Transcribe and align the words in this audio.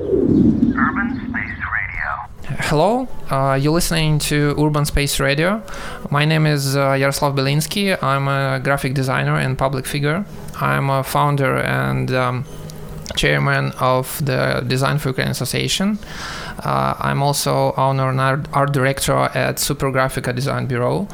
Urban 0.00 1.16
Space 1.28 1.58
Radio. 1.74 2.58
Hello, 2.60 3.08
uh, 3.30 3.58
you're 3.60 3.72
listening 3.72 4.20
to 4.20 4.54
Urban 4.56 4.84
Space 4.84 5.18
Radio. 5.18 5.60
My 6.10 6.24
name 6.24 6.46
is 6.46 6.76
uh, 6.76 6.92
Yaroslav 6.92 7.34
Belinsky. 7.34 8.00
I'm 8.00 8.28
a 8.28 8.60
graphic 8.62 8.94
designer 8.94 9.36
and 9.36 9.58
public 9.58 9.86
figure. 9.86 10.24
I'm 10.60 10.88
a 10.88 11.02
founder 11.02 11.56
and 11.58 12.12
um, 12.12 12.44
chairman 13.16 13.72
of 13.80 14.24
the 14.24 14.64
Design 14.68 14.98
for 14.98 15.08
Ukraine 15.08 15.28
Association. 15.28 15.98
Uh, 16.60 16.94
I'm 17.00 17.20
also 17.20 17.72
owner 17.76 18.08
and 18.10 18.20
art, 18.52 18.72
director 18.72 19.16
at 19.34 19.58
Super 19.58 19.90
Supergraphica 19.90 20.32
Design 20.32 20.66
Bureau. 20.66 21.08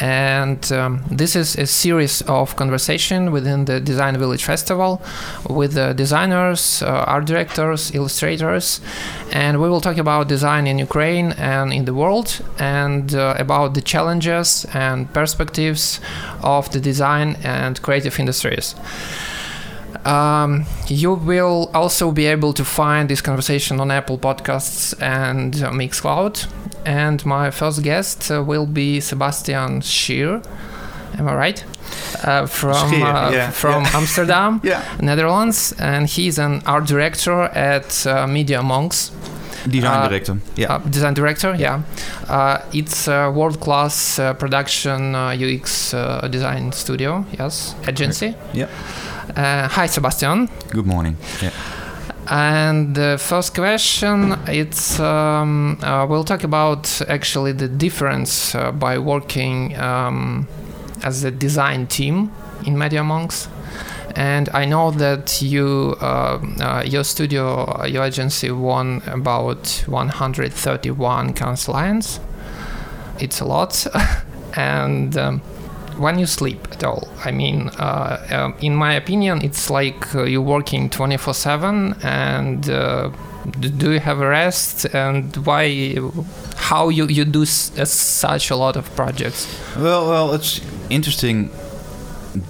And 0.00 0.70
um, 0.72 1.02
this 1.10 1.34
is 1.34 1.56
a 1.56 1.66
series 1.66 2.22
of 2.22 2.54
conversation 2.54 3.32
within 3.32 3.64
the 3.64 3.80
Design 3.80 4.16
Village 4.16 4.44
Festival 4.44 5.02
with 5.48 5.74
designers, 5.96 6.82
uh, 6.82 7.04
art 7.06 7.24
directors, 7.26 7.92
illustrators, 7.94 8.80
and 9.32 9.60
we 9.60 9.68
will 9.68 9.80
talk 9.80 9.96
about 9.98 10.28
design 10.28 10.66
in 10.66 10.78
Ukraine 10.78 11.32
and 11.32 11.72
in 11.72 11.84
the 11.84 11.94
world, 11.94 12.40
and 12.58 13.14
uh, 13.14 13.34
about 13.38 13.74
the 13.74 13.80
challenges 13.80 14.66
and 14.72 15.12
perspectives 15.12 16.00
of 16.42 16.70
the 16.70 16.80
design 16.80 17.36
and 17.42 17.82
creative 17.82 18.18
industries. 18.20 18.76
Um, 20.04 20.64
you 20.86 21.14
will 21.14 21.70
also 21.74 22.12
be 22.12 22.26
able 22.26 22.52
to 22.54 22.64
find 22.64 23.08
this 23.08 23.20
conversation 23.20 23.80
on 23.80 23.90
Apple 23.90 24.18
Podcasts 24.18 24.94
and 25.02 25.56
uh, 25.56 25.70
Mixcloud. 25.70 26.46
And 26.88 27.24
my 27.26 27.50
first 27.50 27.82
guest 27.82 28.30
uh, 28.30 28.42
will 28.42 28.66
be 28.66 29.00
Sebastian 29.00 29.82
Schier. 29.82 30.40
Am 31.18 31.28
I 31.28 31.34
right? 31.34 31.64
Uh, 32.24 32.46
from 32.46 32.90
Schier, 32.92 33.28
uh, 33.28 33.30
yeah, 33.32 33.50
from 33.50 33.82
yeah. 33.84 33.90
Amsterdam, 34.00 34.60
Yeah. 34.64 34.82
Netherlands, 35.00 35.74
and 35.78 36.08
he's 36.08 36.38
an 36.38 36.62
art 36.66 36.86
director 36.86 37.42
at 37.54 38.06
uh, 38.06 38.26
Media 38.26 38.62
Monks. 38.62 39.10
Design 39.68 40.02
Uh, 40.02 40.08
director. 40.08 40.36
Yeah. 40.56 40.74
Uh, 40.76 40.78
design 40.90 41.14
director, 41.14 41.54
yeah. 41.58 41.80
Uh, 42.28 42.58
it's 42.72 43.08
a 43.08 43.30
world-class 43.30 44.18
uh, 44.18 44.32
production 44.34 45.14
uh, 45.14 45.36
UX 45.36 45.92
uh, 45.94 46.26
design 46.30 46.72
studio, 46.72 47.24
yes, 47.38 47.74
agency. 47.86 48.34
Yeah. 48.54 48.68
Uh, 49.36 49.68
hi, 49.68 49.86
Sebastian. 49.88 50.48
Good 50.70 50.86
morning. 50.86 51.16
Yeah. 51.42 51.50
And 52.30 52.94
the 52.94 53.16
first 53.18 53.54
question, 53.54 54.38
it's 54.46 55.00
um, 55.00 55.78
uh, 55.82 56.06
we'll 56.06 56.24
talk 56.24 56.44
about 56.44 57.00
actually 57.08 57.52
the 57.52 57.68
difference 57.68 58.54
uh, 58.54 58.70
by 58.70 58.98
working 58.98 59.74
um, 59.78 60.46
as 61.02 61.24
a 61.24 61.30
design 61.30 61.86
team 61.86 62.30
in 62.66 62.76
Media 62.76 63.02
Monks. 63.02 63.48
And 64.14 64.50
I 64.52 64.66
know 64.66 64.90
that 64.90 65.40
you, 65.40 65.96
uh, 66.02 66.38
uh, 66.60 66.82
your 66.84 67.04
studio, 67.04 67.64
uh, 67.64 67.86
your 67.86 68.04
agency 68.04 68.50
won 68.50 69.00
about 69.06 69.84
131 69.86 71.32
Cannes 71.32 71.68
Lions. 71.68 72.20
It's 73.18 73.40
a 73.40 73.44
lot, 73.46 73.86
and 74.54 75.16
um, 75.16 75.40
when 75.98 76.18
you 76.18 76.26
sleep 76.26 76.68
at 76.72 76.84
all. 76.84 77.08
I 77.24 77.30
mean, 77.32 77.68
uh, 77.78 78.26
um, 78.30 78.54
in 78.60 78.74
my 78.74 78.94
opinion, 78.94 79.42
it's 79.42 79.68
like 79.70 80.14
uh, 80.14 80.22
you're 80.24 80.40
working 80.40 80.88
24 80.90 81.34
7 81.34 81.94
and 82.02 82.68
uh, 82.70 83.10
do 83.60 83.92
you 83.92 84.00
have 84.00 84.20
a 84.20 84.28
rest 84.28 84.84
and 84.94 85.36
why, 85.46 85.96
how 86.56 86.88
you, 86.90 87.06
you 87.06 87.24
do 87.24 87.42
s- 87.42 87.72
such 87.90 88.50
a 88.50 88.56
lot 88.56 88.76
of 88.76 88.94
projects? 88.94 89.46
Well, 89.76 90.08
well, 90.08 90.34
it's 90.34 90.60
interesting. 90.90 91.50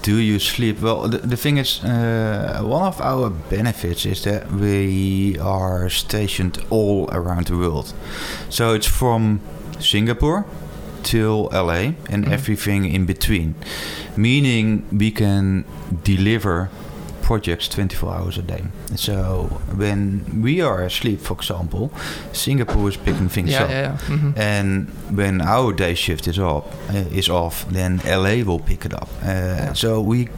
Do 0.02 0.16
you 0.16 0.38
sleep? 0.38 0.80
Well, 0.82 1.08
the, 1.08 1.18
the 1.18 1.36
thing 1.36 1.56
is, 1.58 1.82
uh, 1.84 2.60
one 2.64 2.82
of 2.82 3.00
our 3.00 3.30
benefits 3.30 4.04
is 4.04 4.22
that 4.24 4.50
we 4.50 5.38
are 5.38 5.88
stationed 5.88 6.58
all 6.68 7.08
around 7.12 7.46
the 7.46 7.56
world. 7.56 7.94
So 8.50 8.74
it's 8.74 8.88
from 8.88 9.40
Singapore 9.80 10.44
till 11.02 11.48
LA 11.52 11.94
and 12.10 12.24
Mhm. 12.26 12.32
everything 12.32 12.84
in 12.84 13.06
between, 13.06 13.54
meaning 14.16 14.82
we 14.92 15.10
can 15.10 15.64
deliver 16.04 16.68
projects 17.22 17.68
24 17.68 18.14
hours 18.14 18.38
a 18.38 18.42
day. 18.42 18.62
So 18.96 19.60
when 19.76 20.40
we 20.42 20.62
are 20.62 20.82
asleep, 20.82 21.20
for 21.20 21.34
example, 21.34 21.90
Singapore 22.32 22.88
is 22.88 22.96
picking 22.96 23.28
things 23.28 23.50
Yeah, 23.50 23.64
up. 23.64 23.70
yeah, 23.70 23.82
yeah. 24.08 24.16
mhm. 24.16 24.32
And 24.38 24.86
when 25.10 25.40
our 25.42 25.72
day 25.74 25.94
shift 25.94 26.26
is 26.26 26.38
off, 26.38 26.64
uh, 26.90 27.04
is 27.14 27.28
off, 27.28 27.66
then 27.70 28.00
LA 28.06 28.42
will 28.42 28.58
pick 28.60 28.84
it 28.86 28.94
up. 28.94 29.08
Uh, 29.22 29.74
So 29.74 30.00
we 30.00 30.28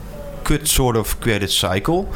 could 0.45 0.67
sort 0.67 0.97
of 0.97 1.21
create 1.21 1.45
a 1.45 1.49
cycle 1.49 2.09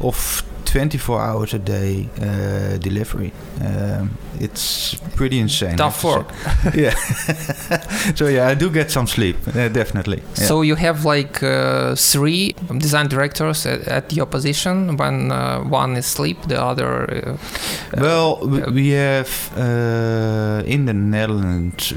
of 0.00 0.42
24 0.70 1.20
hours 1.20 1.54
a 1.54 1.58
day 1.58 2.08
uh, 2.20 2.78
delivery. 2.78 3.32
Um, 3.60 4.10
it's 4.40 4.94
pretty 5.16 5.38
insane. 5.38 5.76
Tough 5.76 6.04
work. 6.04 6.28
yeah. 6.74 6.94
so 8.14 8.28
yeah, 8.28 8.48
I 8.48 8.54
do 8.54 8.70
get 8.70 8.90
some 8.90 9.06
sleep, 9.06 9.36
uh, 9.48 9.68
definitely. 9.68 10.18
Yeah. 10.18 10.46
So 10.46 10.62
you 10.62 10.76
have 10.76 11.04
like 11.04 11.42
uh, 11.42 11.94
three 11.96 12.54
design 12.78 13.08
directors 13.08 13.66
at, 13.66 13.88
at 13.88 14.12
your 14.12 14.26
position. 14.26 14.96
When 14.96 15.32
uh, 15.32 15.60
one 15.62 15.96
is 15.96 16.06
sleep, 16.06 16.42
the 16.48 16.60
other. 16.62 17.10
Uh, 17.10 17.32
uh, 17.32 18.00
Well, 18.00 18.38
we, 18.46 18.60
we 18.72 18.88
have 18.90 19.50
uh, 19.56 20.62
in 20.66 20.86
the 20.86 20.94
Netherlands, 20.94 21.92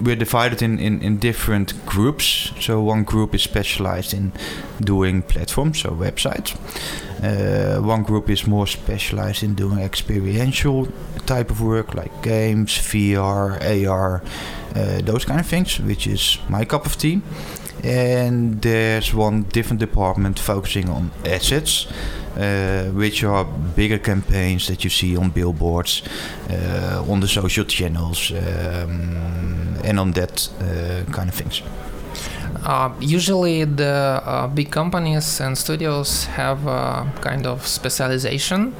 we're 0.00 0.16
divided 0.16 0.62
in, 0.62 0.78
in, 0.78 1.02
in 1.02 1.18
different 1.18 1.74
groups. 1.86 2.52
So 2.60 2.80
one 2.80 3.04
group 3.04 3.34
is 3.34 3.42
specialized 3.42 4.14
in 4.14 4.32
doing 4.80 5.22
platforms, 5.22 5.80
so 5.80 5.90
websites. 5.90 6.54
Uh, 7.22 7.78
one 7.80 8.02
group 8.02 8.28
is 8.28 8.46
more 8.46 8.66
specialized 8.66 9.42
in 9.42 9.54
doing 9.54 9.78
experiential 9.78 10.88
type 11.26 11.50
of 11.50 11.60
work, 11.60 11.94
like 11.94 12.22
games, 12.22 12.72
VR, 12.72 13.58
AR, 13.60 14.22
uh, 14.74 15.00
those 15.02 15.24
kind 15.24 15.40
of 15.40 15.46
things, 15.46 15.80
which 15.80 16.06
is 16.06 16.38
my 16.48 16.64
cup 16.64 16.86
of 16.86 16.96
tea. 16.96 17.20
And 17.82 18.62
there's 18.62 19.12
one 19.14 19.42
different 19.42 19.80
department 19.80 20.38
focusing 20.38 20.88
on 20.88 21.10
assets, 21.24 21.86
uh, 22.36 22.90
which 22.94 23.22
are 23.22 23.44
bigger 23.44 23.98
campaigns 23.98 24.66
that 24.68 24.84
you 24.84 24.90
see 24.90 25.16
on 25.16 25.30
billboards, 25.30 26.02
on 27.08 27.20
the 27.20 27.28
social 27.28 27.64
channels, 27.66 28.32
um, 28.32 29.76
and 29.84 30.00
on 30.00 30.12
that 30.12 30.48
kind 31.12 31.28
of 31.28 31.34
things. 31.34 31.62
Uh, 32.62 32.90
usually, 33.00 33.64
the 33.64 34.22
uh, 34.24 34.46
big 34.46 34.70
companies 34.70 35.40
and 35.40 35.56
studios 35.56 36.24
have 36.26 36.66
a 36.66 37.10
kind 37.20 37.46
of 37.46 37.66
specialization 37.66 38.74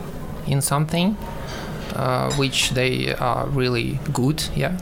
in 0.46 0.60
something, 0.62 1.16
uh, 1.94 2.32
which 2.34 2.70
they 2.70 3.14
are 3.14 3.46
really 3.48 3.98
good. 4.12 4.42
Yeah, 4.54 4.78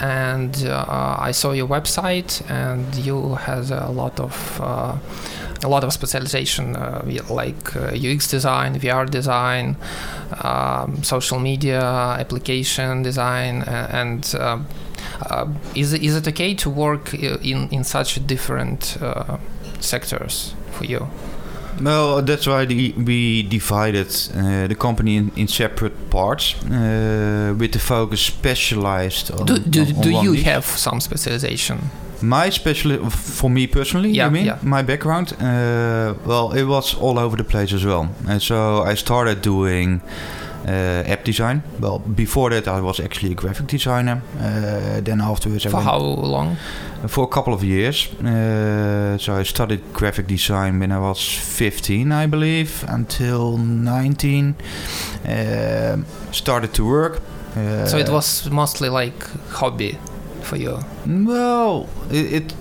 and 0.00 0.54
uh, 0.66 1.16
I 1.18 1.32
saw 1.32 1.52
your 1.52 1.68
website, 1.68 2.42
and 2.50 2.94
you 2.94 3.34
has 3.34 3.70
a 3.70 3.88
lot 3.90 4.18
of 4.20 4.60
uh, 4.62 4.96
a 5.64 5.68
lot 5.68 5.84
of 5.84 5.92
specialization, 5.92 6.74
uh, 6.76 7.02
like 7.30 7.76
uh, 7.76 7.92
UX 7.94 8.28
design, 8.28 8.78
VR 8.80 9.06
design, 9.10 9.76
um, 10.42 11.02
social 11.02 11.38
media 11.38 11.82
application 12.18 13.02
design, 13.02 13.62
a- 13.62 13.88
and. 13.92 14.34
Uh, 14.38 14.40
uh, 14.42 14.58
is, 15.74 15.92
it- 15.92 16.02
is 16.02 16.14
it 16.16 16.26
okay 16.28 16.54
to 16.54 16.70
work 16.70 17.14
in, 17.14 17.68
in 17.70 17.84
such 17.84 18.26
different 18.26 18.96
uh, 19.00 19.38
sectors 19.80 20.54
for 20.72 20.84
you? 20.84 21.06
Well, 21.80 22.22
that's 22.22 22.46
why 22.46 22.66
the, 22.66 22.92
we 22.92 23.42
divided 23.42 24.06
uh, 24.36 24.66
the 24.68 24.74
company 24.74 25.16
in, 25.16 25.32
in 25.36 25.48
separate 25.48 26.10
parts, 26.10 26.54
uh, 26.64 27.54
with 27.58 27.72
the 27.72 27.78
focus 27.78 28.20
specialized 28.20 29.30
on. 29.30 29.46
Do, 29.46 29.58
do, 29.58 29.80
on- 29.82 29.96
on 29.96 30.02
do 30.02 30.10
you 30.10 30.32
niche. 30.34 30.42
have 30.44 30.64
some 30.66 31.00
specialization? 31.00 31.78
My 32.20 32.50
special 32.50 33.10
for 33.10 33.50
me 33.50 33.66
personally, 33.66 34.10
Yeah, 34.10 34.26
you 34.26 34.30
mean? 34.32 34.44
yeah. 34.46 34.58
My 34.62 34.82
background? 34.82 35.32
Uh, 35.32 36.14
well, 36.24 36.52
it 36.52 36.64
was 36.64 36.94
all 36.94 37.18
over 37.18 37.36
the 37.36 37.42
place 37.44 37.72
as 37.74 37.84
well. 37.84 38.08
And 38.28 38.40
so 38.40 38.82
I 38.82 38.94
started 38.94 39.42
doing 39.42 40.00
uh, 40.00 40.04
app 40.66 41.24
design. 41.24 41.62
Well, 41.80 41.98
before 41.98 42.50
that 42.50 42.66
I 42.68 42.80
was 42.80 43.00
actually 43.00 43.32
a 43.32 43.34
graphic 43.34 43.66
designer. 43.66 44.22
Uh, 44.38 45.00
then 45.04 45.20
afterwards 45.20 45.64
For 45.64 45.72
went 45.72 45.84
how 45.84 45.98
long? 45.98 46.56
for 47.08 47.24
a 47.24 47.28
couple 47.28 47.52
of 47.52 47.62
years. 47.64 48.08
Uh, 48.22 49.18
so 49.18 49.34
I 49.34 49.42
studied 49.44 49.80
graphic 49.92 50.26
design 50.28 50.78
when 50.78 50.92
I 50.92 50.98
was 50.98 51.20
15, 51.20 52.12
I 52.12 52.26
believe, 52.26 52.84
until 52.88 53.58
19. 53.58 54.54
Um 55.26 56.04
started 56.32 56.72
to 56.74 56.84
work. 56.84 57.20
So 57.86 57.98
it 57.98 58.08
was 58.08 58.50
mostly 58.50 58.88
like 58.88 59.26
hobby 59.50 59.98
for 60.42 60.56
you. 60.56 60.78
well, 61.06 61.86
it, 62.10 62.32
it 62.32 62.54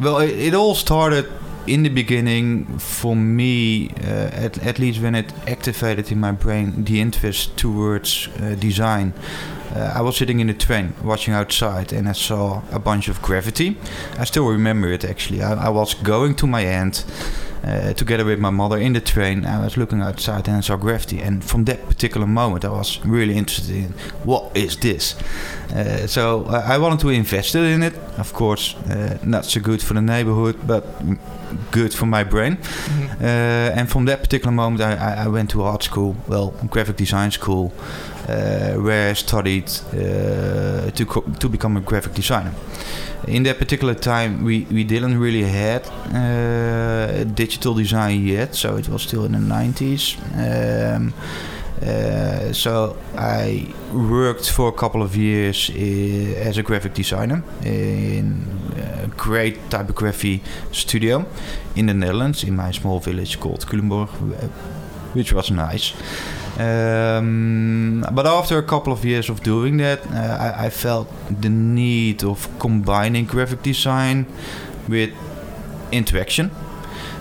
well 0.00 0.18
it, 0.18 0.30
it 0.48 0.54
all 0.54 0.74
started 0.74 1.24
in 1.66 1.82
the 1.82 1.88
beginning 1.88 2.78
for 2.78 3.16
me, 3.16 3.90
uh, 3.90 4.30
at, 4.32 4.58
at 4.64 4.78
least 4.78 5.00
when 5.00 5.14
it 5.14 5.32
activated 5.48 6.12
in 6.12 6.20
my 6.20 6.32
brain 6.32 6.84
the 6.84 7.00
interest 7.00 7.56
towards 7.56 8.28
uh, 8.40 8.54
design. 8.54 9.12
Uh, 9.74 9.92
I 9.96 10.02
was 10.02 10.16
sitting 10.16 10.40
in 10.40 10.46
the 10.46 10.54
train 10.54 10.94
watching 11.02 11.34
outside 11.34 11.92
and 11.92 12.08
I 12.08 12.12
saw 12.12 12.62
a 12.70 12.78
bunch 12.78 13.08
of 13.08 13.20
graffiti. 13.22 13.76
I 14.18 14.24
still 14.24 14.46
remember 14.46 14.92
it 14.92 15.04
actually. 15.04 15.42
I, 15.42 15.66
I 15.66 15.68
was 15.68 15.94
going 15.94 16.34
to 16.36 16.46
my 16.46 16.60
aunt 16.60 17.04
uh, 17.64 17.94
together 17.94 18.24
with 18.24 18.38
my 18.38 18.50
mother 18.50 18.76
in 18.76 18.92
the 18.92 19.00
train. 19.00 19.46
I 19.46 19.64
was 19.64 19.76
looking 19.76 20.02
outside 20.02 20.46
and 20.48 20.58
I 20.58 20.60
saw 20.60 20.76
graffiti, 20.76 21.20
and 21.20 21.42
from 21.42 21.64
that 21.64 21.86
particular 21.88 22.26
moment, 22.26 22.64
I 22.64 22.68
was 22.68 23.04
really 23.04 23.36
interested 23.36 23.74
in 23.74 23.94
what 24.22 24.54
is 24.56 24.76
this. 24.76 25.14
Uh, 25.74 26.06
so 26.06 26.44
I 26.46 26.78
wanted 26.78 27.00
to 27.00 27.08
invest 27.08 27.54
in 27.54 27.82
it. 27.82 27.94
Of 28.18 28.32
course, 28.32 28.76
uh, 28.90 29.18
not 29.24 29.44
so 29.44 29.60
good 29.60 29.82
for 29.82 29.94
the 29.94 30.00
neighborhood, 30.02 30.56
but 30.66 30.84
good 31.72 31.92
for 31.92 32.06
my 32.06 32.24
brain. 32.24 32.56
Mhm. 32.56 33.20
Uh, 33.20 33.78
and 33.80 33.88
from 33.88 34.04
that 34.06 34.20
particular 34.20 34.52
moment, 34.52 34.80
I, 34.82 34.94
I, 34.94 35.24
I 35.24 35.28
went 35.28 35.50
to 35.50 35.62
art 35.62 35.82
school, 35.82 36.14
well, 36.28 36.52
graphic 36.70 36.96
design 36.96 37.30
school, 37.32 37.72
uh, 38.28 38.74
where 38.84 39.10
I 39.10 39.14
studied 39.14 39.68
uh, 39.92 40.90
to 40.92 41.04
co- 41.06 41.24
to 41.38 41.48
become 41.48 41.76
a 41.78 41.80
graphic 41.80 42.14
designer. 42.14 42.52
In 43.26 43.42
that 43.44 43.58
particular 43.58 43.94
time, 43.94 44.44
we, 44.44 44.66
we 44.70 44.84
didn't 44.84 45.18
really 45.18 45.44
had 45.44 45.82
uh, 46.14 47.24
digital 47.34 47.74
design 47.74 48.22
yet, 48.26 48.54
so 48.54 48.76
it 48.76 48.88
was 48.88 49.02
still 49.02 49.24
in 49.24 49.32
the 49.32 49.38
90s. 49.38 50.16
Um, 50.36 51.14
uh, 51.82 52.52
so 52.52 52.96
I 53.16 53.66
worked 53.92 54.50
for 54.50 54.68
a 54.68 54.72
couple 54.72 55.02
of 55.02 55.16
years 55.16 55.70
i- 55.74 56.34
as 56.48 56.56
a 56.58 56.62
graphic 56.62 56.94
designer 56.94 57.42
in 57.64 58.46
a 59.04 59.06
great 59.16 59.56
typography 59.70 60.40
studio 60.72 61.24
in 61.76 61.86
the 61.86 61.94
Netherlands, 61.94 62.44
in 62.44 62.56
my 62.56 62.70
small 62.72 63.00
village 63.00 63.38
called 63.40 63.66
Culemborg, 63.66 64.08
which 65.14 65.32
was 65.32 65.50
nice. 65.50 65.92
Um, 66.58 68.04
but 68.12 68.26
after 68.26 68.58
a 68.58 68.62
couple 68.62 68.92
of 68.92 69.04
years 69.04 69.28
of 69.28 69.42
doing 69.42 69.78
that, 69.78 70.00
uh, 70.06 70.54
I, 70.56 70.66
I 70.66 70.70
felt 70.70 71.08
the 71.40 71.48
need 71.50 72.22
of 72.24 72.48
combining 72.58 73.24
graphic 73.26 73.62
design 73.62 74.26
with 74.88 75.10
interaction. 75.92 76.50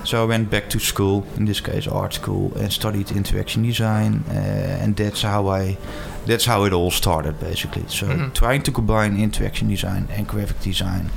So 0.05 0.21
I 0.21 0.25
went 0.25 0.49
back 0.49 0.69
to 0.69 0.79
school, 0.79 1.23
in 1.37 1.45
this 1.45 1.61
case 1.61 1.87
art 1.87 2.13
school, 2.13 2.51
and 2.57 2.71
studied 2.71 3.11
interaction 3.11 3.63
design, 3.63 4.23
uh, 4.29 4.33
and 4.83 4.95
that's 4.95 5.21
how 5.21 5.47
I, 5.47 5.77
that's 6.25 6.45
how 6.45 6.65
it 6.65 6.73
all 6.73 6.91
started 6.91 7.39
basically. 7.39 7.85
So 7.87 8.07
Mhm. 8.07 8.33
trying 8.33 8.63
to 8.63 8.71
combine 8.71 9.17
interaction 9.23 9.69
design 9.69 10.07
and 10.17 10.27
graphic 10.27 10.59
design, 10.61 11.09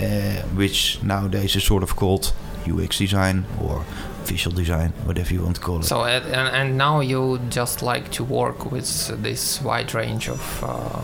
uh, 0.00 0.42
which 0.56 0.98
nowadays 1.02 1.56
is 1.56 1.64
sort 1.64 1.82
of 1.82 1.94
called 1.96 2.32
UX 2.66 2.98
design 2.98 3.44
or 3.60 3.84
visual 4.24 4.54
design, 4.56 4.92
whatever 5.04 5.34
you 5.34 5.42
want 5.42 5.56
to 5.56 5.62
call 5.62 5.78
it. 5.80 5.84
So 5.84 6.04
and, 6.04 6.24
and 6.54 6.76
now 6.78 7.00
you 7.00 7.38
just 7.50 7.82
like 7.82 8.10
to 8.10 8.24
work 8.24 8.70
with 8.70 9.22
this 9.22 9.60
wide 9.62 9.94
range 9.94 10.28
of 10.30 10.62
uh, 10.62 11.00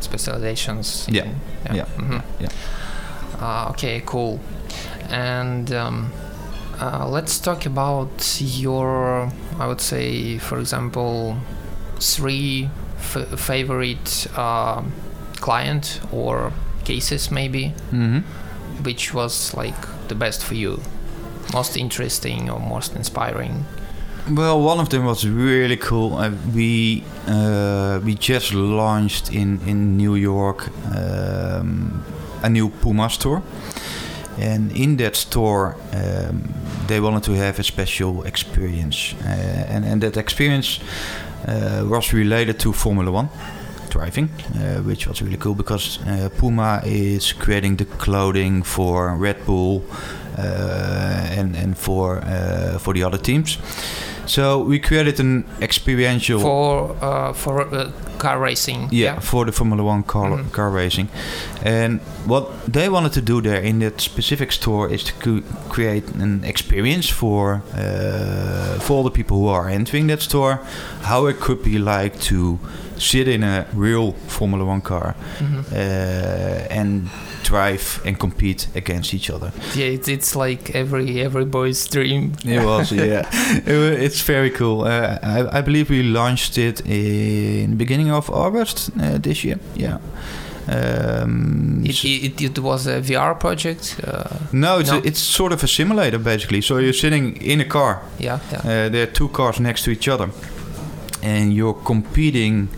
specializations. 0.00 1.06
Yeah. 1.10 1.24
in- 1.24 1.76
Yeah. 1.76 1.86
mhm. 1.98 2.22
Yeah. 2.40 2.48
Uh, 3.40 3.70
okay, 3.70 4.02
cool. 4.06 4.38
And 5.10 5.70
um, 5.72 6.12
uh, 6.80 7.06
let's 7.08 7.38
talk 7.38 7.66
about 7.66 8.38
your, 8.40 9.30
I 9.58 9.66
would 9.66 9.80
say, 9.80 10.38
for 10.38 10.58
example, 10.58 11.36
three 12.00 12.70
f- 12.98 13.38
favorite 13.38 14.26
uh, 14.36 14.82
client 15.40 16.00
or 16.12 16.52
cases 16.84 17.30
maybe, 17.30 17.74
hmm 17.90 18.18
which 18.84 19.12
was 19.12 19.54
like 19.54 19.74
the 20.06 20.14
best 20.14 20.44
for 20.44 20.54
you, 20.54 20.80
most 21.52 21.76
interesting 21.76 22.48
or 22.48 22.60
most 22.60 22.94
inspiring. 22.94 23.64
Well, 24.30 24.60
one 24.62 24.78
of 24.78 24.88
them 24.90 25.04
was 25.04 25.26
really 25.26 25.76
cool. 25.76 26.14
Uh, 26.16 26.30
we 26.54 27.02
uh, 27.26 27.98
we 28.04 28.14
just 28.14 28.52
launched 28.54 29.32
in 29.32 29.60
in 29.66 29.96
New 29.96 30.14
York 30.14 30.68
um, 30.94 32.04
a 32.42 32.48
new 32.48 32.68
Puma 32.68 33.08
store, 33.10 33.42
and 34.38 34.72
in 34.72 34.96
that 34.96 35.16
store 35.16 35.76
um, 35.92 36.54
they 36.86 37.00
wanted 37.00 37.22
to 37.24 37.32
have 37.32 37.58
a 37.58 37.64
special 37.64 38.22
experience, 38.24 39.14
uh, 39.24 39.74
and 39.74 39.84
and 39.84 40.00
that 40.02 40.16
experience 40.16 40.80
uh, 41.46 41.84
was 41.86 42.12
related 42.12 42.58
to 42.60 42.72
Formula 42.72 43.10
One 43.10 43.28
driving, 43.90 44.28
uh, 44.54 44.82
which 44.82 45.06
was 45.06 45.22
really 45.22 45.36
cool 45.36 45.54
because 45.54 45.98
uh, 46.06 46.28
Puma 46.38 46.82
is 46.84 47.32
creating 47.32 47.76
the 47.76 47.84
clothing 47.84 48.62
for 48.62 49.16
Red 49.16 49.44
Bull 49.46 49.82
uh, 50.38 51.38
and 51.38 51.56
and 51.56 51.76
for 51.76 52.18
uh, 52.18 52.78
for 52.78 52.94
the 52.94 53.02
other 53.02 53.18
teams. 53.18 53.58
So 54.28 54.58
we 54.58 54.78
created 54.78 55.20
an 55.20 55.44
experiential 55.60 56.40
for 56.40 56.94
uh, 57.02 57.32
for 57.32 57.60
uh, 57.62 57.90
car 58.18 58.38
racing. 58.38 58.88
yeah, 58.92 59.20
for 59.20 59.44
the 59.46 59.52
Formula 59.52 59.82
One 59.82 60.02
car, 60.02 60.30
Mhm. 60.30 60.50
car 60.52 60.70
racing. 60.70 61.08
And 61.64 62.00
what 62.26 62.44
they 62.72 62.88
wanted 62.88 63.12
to 63.12 63.20
do 63.22 63.40
there 63.40 63.64
in 63.64 63.78
that 63.78 64.00
specific 64.00 64.52
store 64.52 64.92
is 64.94 65.04
to 65.04 65.12
co- 65.24 65.42
create 65.68 66.04
an 66.20 66.44
experience 66.44 67.08
for 67.12 67.62
uh, 67.74 68.67
for 68.88 68.96
all 68.96 69.04
the 69.04 69.10
people 69.10 69.36
who 69.36 69.48
are 69.48 69.68
entering 69.68 70.08
that 70.08 70.22
store, 70.22 70.54
how 71.02 71.28
it 71.28 71.36
could 71.40 71.62
be 71.62 71.78
like 71.78 72.18
to 72.28 72.58
sit 72.98 73.28
in 73.28 73.42
a 73.44 73.64
real 73.74 74.12
Formula 74.28 74.64
One 74.64 74.80
car 74.80 75.14
Mhm. 75.38 75.64
uh, 75.72 76.80
and 76.80 77.08
drive 77.44 78.00
and 78.04 78.18
compete 78.18 78.66
against 78.74 79.14
each 79.14 79.30
other. 79.30 79.52
Yeah, 79.76 79.92
it's, 79.94 80.08
it's 80.08 80.34
like 80.34 80.74
every 80.74 81.20
every 81.26 81.44
boy's 81.44 81.86
dream. 81.88 82.32
It 82.44 82.62
was, 82.64 82.90
yeah. 82.92 83.22
It 83.66 84.02
it's 84.02 84.22
very 84.26 84.50
cool. 84.50 84.80
Uh, 84.82 85.18
I, 85.22 85.58
I 85.58 85.62
believe 85.62 85.90
we 85.90 86.02
launched 86.02 86.58
it 86.58 86.80
in 86.86 87.70
the 87.70 87.76
beginning 87.76 88.10
of 88.10 88.30
August 88.30 88.90
uh, 89.00 89.18
this 89.22 89.44
year. 89.44 89.58
Yeah. 89.76 89.98
Um, 90.68 91.82
It, 91.84 92.04
it, 92.04 92.40
it 92.40 92.58
was 92.58 92.86
a 92.86 93.00
VR 93.00 93.34
project. 93.34 93.96
Uh, 94.04 94.24
no, 94.52 94.78
it's 94.80 94.90
no. 94.90 94.98
A, 94.98 95.02
it's 95.06 95.20
sort 95.20 95.52
of 95.52 95.62
a 95.62 95.66
simulator 95.66 96.18
basically. 96.18 96.60
So 96.60 96.78
you're 96.78 96.92
sitting 96.92 97.36
in 97.42 97.60
a 97.60 97.64
car. 97.64 98.00
yeah, 98.18 98.38
yeah. 98.52 98.58
Uh, 98.58 98.88
there 98.90 99.02
are 99.02 99.12
two 99.12 99.28
cars 99.28 99.58
next 99.60 99.84
to 99.84 99.90
each 99.90 100.08
other, 100.08 100.28
and 101.22 101.52
you're 101.54 101.74
competing 101.84 102.68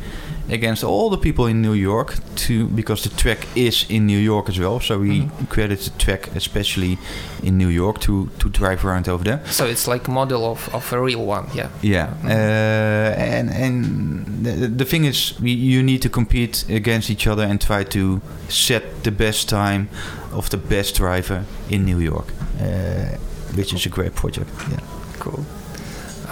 against 0.52 0.85
all 0.85 1.11
the 1.11 1.17
people 1.19 1.47
in 1.50 1.62
New 1.62 1.75
York 1.75 2.14
to 2.47 2.67
because 2.75 3.08
the 3.08 3.14
track 3.17 3.47
is 3.55 3.85
in 3.88 4.06
New 4.06 4.19
York 4.19 4.49
as 4.49 4.58
well. 4.58 4.81
So 4.81 4.99
we 4.99 5.08
Mhm. 5.20 5.49
created 5.49 5.79
the 5.79 5.91
track 6.05 6.31
especially 6.37 6.99
in 7.43 7.56
New 7.56 7.69
York 7.70 7.99
to 8.00 8.29
to 8.38 8.49
drive 8.49 8.85
around 8.85 9.08
over 9.08 9.25
there. 9.25 9.41
So 9.50 9.64
it's 9.67 9.87
like 9.87 10.08
a 10.08 10.12
model 10.12 10.44
of, 10.44 10.69
of 10.75 10.93
a 10.93 10.97
real 11.05 11.26
one. 11.29 11.44
Yeah. 11.55 11.69
Yeah, 11.82 12.08
Mhm. 12.23 12.31
uh, 12.31 13.35
and 13.35 13.50
and 13.50 14.44
the, 14.47 14.69
the 14.76 14.85
thing 14.85 15.05
is, 15.06 15.35
we, 15.41 15.50
you 15.50 15.82
need 15.82 16.00
to 16.02 16.08
compete 16.08 16.64
against 16.69 17.11
each 17.11 17.26
other 17.26 17.44
and 17.50 17.61
try 17.61 17.85
to 17.85 18.20
set 18.49 18.82
the 19.02 19.11
best 19.11 19.49
time 19.49 19.88
of 20.32 20.49
the 20.49 20.56
best 20.58 20.97
driver 20.97 21.44
in 21.69 21.85
New 21.85 22.00
York, 22.00 22.26
uh, 22.61 23.17
which 23.56 23.73
is 23.75 23.87
a 23.87 23.88
great 23.88 24.14
project. 24.14 24.49
Yeah. 24.70 24.81
Cool. 25.19 25.44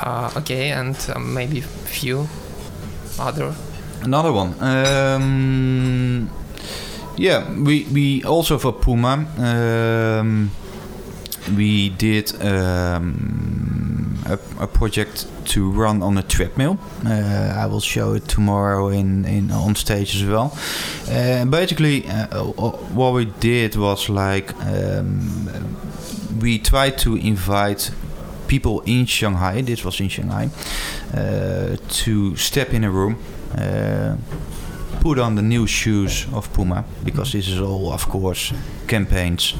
Uh, 0.02 0.30
okay, 0.36 0.70
and 0.72 0.96
um, 1.14 1.34
maybe 1.34 1.60
few 1.60 2.28
other. 3.18 3.52
Another 4.02 4.32
one. 4.32 4.54
Um, 4.60 6.30
yeah, 7.16 7.52
we 7.52 7.84
we 7.92 8.24
also 8.24 8.58
for 8.58 8.72
Puma. 8.72 9.26
Um, 9.38 10.50
we 11.56 11.88
did 11.90 12.32
um, 12.42 14.18
a, 14.26 14.38
a 14.60 14.66
project 14.66 15.26
to 15.46 15.70
run 15.70 16.02
on 16.02 16.18
a 16.18 16.22
treadmill. 16.22 16.78
Uh, 17.04 17.54
I 17.56 17.66
will 17.66 17.80
show 17.80 18.12
it 18.14 18.28
tomorrow 18.28 18.88
in, 18.88 19.24
in 19.24 19.50
on 19.50 19.74
stage 19.74 20.14
as 20.14 20.24
well. 20.24 20.56
Uh, 21.10 21.44
basically, 21.46 22.06
uh, 22.06 22.44
what 22.44 23.14
we 23.14 23.24
did 23.24 23.76
was 23.76 24.08
like 24.08 24.54
um, 24.66 25.76
we 26.40 26.58
tried 26.58 26.98
to 26.98 27.16
invite 27.16 27.90
people 28.46 28.80
in 28.86 29.06
Shanghai. 29.06 29.62
This 29.62 29.84
was 29.84 30.00
in 30.00 30.08
Shanghai 30.08 30.50
uh, 31.14 31.76
to 31.88 32.36
step 32.36 32.72
in 32.72 32.84
a 32.84 32.90
room. 32.90 33.16
Uh, 33.56 34.16
put 35.00 35.18
on 35.18 35.36
the 35.36 35.42
new 35.42 35.66
shoes 35.66 36.26
of 36.32 36.52
Puma 36.52 36.84
because 37.04 37.32
this 37.32 37.48
is 37.48 37.60
all, 37.60 37.92
of 37.92 38.08
course, 38.08 38.52
campaigns. 38.86 39.54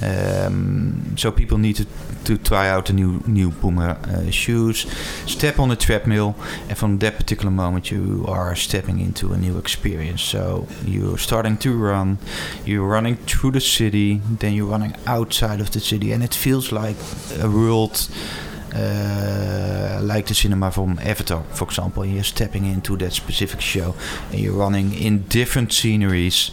Um, 0.00 1.16
so 1.16 1.32
people 1.32 1.58
need 1.58 1.76
to, 1.76 1.86
to 2.24 2.38
try 2.38 2.68
out 2.68 2.86
the 2.86 2.92
new 2.92 3.20
new 3.26 3.50
Puma 3.50 3.98
uh, 4.04 4.30
shoes, 4.30 4.86
step 5.26 5.58
on 5.58 5.68
the 5.68 5.76
treadmill, 5.76 6.36
and 6.68 6.78
from 6.78 6.98
that 6.98 7.16
particular 7.16 7.50
moment 7.50 7.90
you 7.90 8.24
are 8.28 8.54
stepping 8.54 9.00
into 9.00 9.32
a 9.32 9.36
new 9.36 9.58
experience. 9.58 10.22
So 10.22 10.68
you're 10.84 11.18
starting 11.18 11.56
to 11.58 11.76
run, 11.76 12.18
you're 12.64 12.86
running 12.86 13.16
through 13.16 13.52
the 13.52 13.60
city, 13.60 14.20
then 14.38 14.52
you're 14.52 14.70
running 14.70 14.94
outside 15.06 15.60
of 15.60 15.70
the 15.70 15.80
city, 15.80 16.12
and 16.12 16.22
it 16.22 16.34
feels 16.34 16.70
like 16.70 16.96
a 17.40 17.48
world 17.48 18.08
uh, 18.74 20.00
like 20.02 20.26
the 20.26 20.34
cinema 20.34 20.70
from 20.70 20.98
Avatar, 21.02 21.42
for 21.52 21.64
example. 21.64 22.04
You're 22.04 22.24
stepping 22.24 22.66
into 22.66 22.96
that 22.98 23.12
specific 23.12 23.60
show 23.60 23.94
and 24.30 24.40
you're 24.40 24.54
running 24.54 24.92
in 24.92 25.24
different 25.28 25.72
sceneries, 25.72 26.50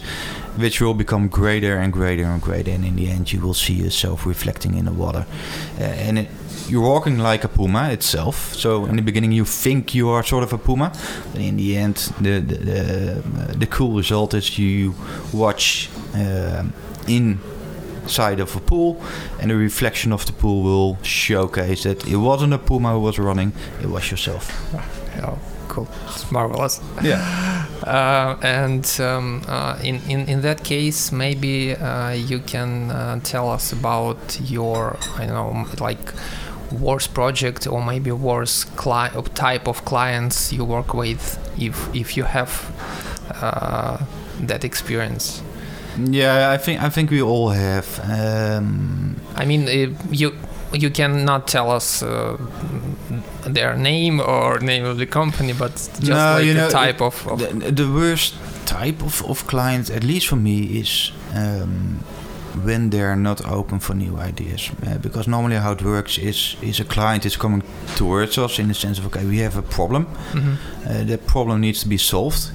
which 0.56 0.80
will 0.80 0.94
become 0.94 1.28
greater 1.28 1.76
and 1.76 1.92
greater 1.92 2.24
and 2.24 2.40
greater. 2.40 2.70
And 2.70 2.84
in 2.84 2.96
the 2.96 3.10
end, 3.10 3.32
you 3.32 3.40
will 3.40 3.54
see 3.54 3.74
yourself 3.74 4.26
reflecting 4.26 4.74
in 4.74 4.84
the 4.84 4.92
water. 4.92 5.26
Uh, 5.78 5.82
and 5.82 6.18
it, 6.18 6.28
you're 6.68 6.82
walking 6.82 7.18
like 7.18 7.44
a 7.44 7.48
puma 7.48 7.90
itself. 7.90 8.54
So 8.54 8.86
in 8.86 8.96
the 8.96 9.02
beginning, 9.02 9.32
you 9.32 9.44
think 9.44 9.94
you 9.94 10.08
are 10.08 10.22
sort 10.22 10.42
of 10.42 10.52
a 10.52 10.58
puma, 10.58 10.92
but 11.32 11.40
in 11.40 11.56
the 11.56 11.76
end, 11.76 11.96
the 12.20 12.40
the, 12.40 12.56
the, 12.56 13.58
the 13.58 13.66
cool 13.66 13.96
result 13.96 14.34
is 14.34 14.58
you 14.58 14.94
watch 15.32 15.88
um 16.14 16.72
in 17.06 17.38
side 18.08 18.40
of 18.40 18.56
a 18.56 18.60
pool, 18.60 19.00
and 19.40 19.50
the 19.50 19.56
reflection 19.56 20.12
of 20.12 20.24
the 20.26 20.32
pool 20.32 20.62
will 20.62 20.98
showcase 21.02 21.82
that 21.84 22.06
it 22.06 22.16
wasn't 22.16 22.52
a 22.52 22.58
puma 22.58 22.92
who 22.92 23.00
was 23.00 23.18
running; 23.18 23.52
it 23.82 23.88
was 23.88 24.10
yourself. 24.10 24.50
Oh, 25.22 25.38
cool. 25.68 25.88
It's 26.08 26.30
marvelous. 26.30 26.80
Yeah. 27.02 27.22
Uh, 27.86 28.36
and 28.42 29.00
um, 29.00 29.42
uh, 29.46 29.78
in, 29.82 30.00
in 30.08 30.26
in 30.28 30.40
that 30.40 30.64
case, 30.64 31.12
maybe 31.12 31.74
uh, 31.76 32.10
you 32.10 32.40
can 32.40 32.90
uh, 32.90 33.20
tell 33.22 33.48
us 33.50 33.72
about 33.72 34.40
your 34.50 34.96
I 35.18 35.26
don't 35.26 35.34
know 35.34 35.66
like 35.84 36.12
worst 36.72 37.14
project 37.14 37.66
or 37.66 37.84
maybe 37.84 38.10
worst 38.10 38.74
cli- 38.76 39.10
type 39.34 39.68
of 39.68 39.84
clients 39.84 40.52
you 40.52 40.64
work 40.64 40.94
with 40.94 41.38
if 41.58 41.94
if 41.94 42.16
you 42.16 42.24
have 42.24 42.50
uh, 43.42 43.98
that 44.48 44.64
experience. 44.64 45.42
Yeah, 45.98 46.50
I 46.54 46.58
think 46.58 46.82
I 46.82 46.88
think 46.90 47.10
we 47.10 47.22
all 47.22 47.50
have. 47.50 48.00
Um, 48.04 49.16
I 49.34 49.44
mean, 49.46 49.62
uh, 49.68 49.94
you 50.10 50.32
you 50.72 50.90
cannot 50.90 51.46
tell 51.46 51.70
us 51.70 52.02
uh, 52.02 52.36
their 53.54 53.76
name 53.76 54.20
or 54.20 54.58
name 54.60 54.84
of 54.84 54.96
the 54.98 55.06
company, 55.06 55.52
but 55.52 55.72
just 55.72 56.02
No, 56.02 56.34
like 56.36 56.44
you 56.44 56.52
the 56.54 56.60
know, 56.60 56.70
type 56.70 57.00
of, 57.00 57.26
of 57.26 57.38
the, 57.38 57.72
the 57.72 57.86
worst 57.90 58.34
type 58.66 59.02
of, 59.04 59.22
of 59.24 59.46
client, 59.46 59.90
at 59.90 60.02
least 60.04 60.26
for 60.26 60.36
me, 60.36 60.80
is 60.80 61.12
um, 61.34 62.00
when 62.64 62.90
they're 62.90 63.16
not 63.16 63.40
open 63.46 63.78
for 63.80 63.94
new 63.94 64.16
ideas. 64.18 64.70
Uh, 64.86 64.98
because 64.98 65.30
normally 65.30 65.56
how 65.56 65.72
it 65.72 65.82
works 65.82 66.18
is 66.18 66.56
is 66.62 66.80
a 66.80 66.84
client 66.84 67.24
is 67.24 67.36
coming 67.36 67.62
towards 67.96 68.36
us 68.38 68.58
in 68.58 68.68
the 68.68 68.74
sense 68.74 68.98
of 69.00 69.06
okay, 69.06 69.24
we 69.24 69.38
have 69.38 69.58
a 69.58 69.62
problem. 69.62 70.06
Mhm. 70.32 70.56
Uh, 70.86 71.04
that 71.06 71.26
problem 71.26 71.60
needs 71.60 71.80
to 71.82 71.88
be 71.88 71.98
solved. 71.98 72.50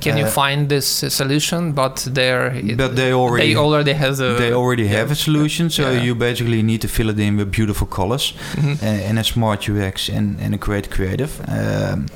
Can 0.00 0.16
you 0.18 0.24
Uh, 0.26 0.30
find 0.30 0.68
this 0.68 1.04
solution? 1.08 1.72
But 1.72 2.08
there, 2.14 2.52
it- 2.56 2.76
But 2.76 2.96
they 2.96 3.12
already 3.12 3.46
they 3.54 3.56
already 3.56 3.92
has 3.94 4.20
a 4.20 4.34
they 4.38 4.52
already 4.52 4.86
have 4.88 5.10
a 5.12 5.14
solution, 5.14 5.70
so 5.70 5.82
you 6.04 6.14
basically 6.14 6.62
need 6.62 6.80
to 6.80 6.88
fill 6.88 7.08
it 7.10 7.18
in 7.18 7.36
with 7.36 7.50
beautiful 7.50 7.86
colors. 7.86 8.34
Mhm. 8.56 8.82
uh, 8.82 9.08
and 9.08 9.18
a 9.18 9.24
smart 9.24 9.68
UX 9.68 10.08
and, 10.08 10.36
and 10.40 10.54
a 10.54 10.58
great 10.58 10.88
creative. 10.90 11.30
Um, 11.48 12.06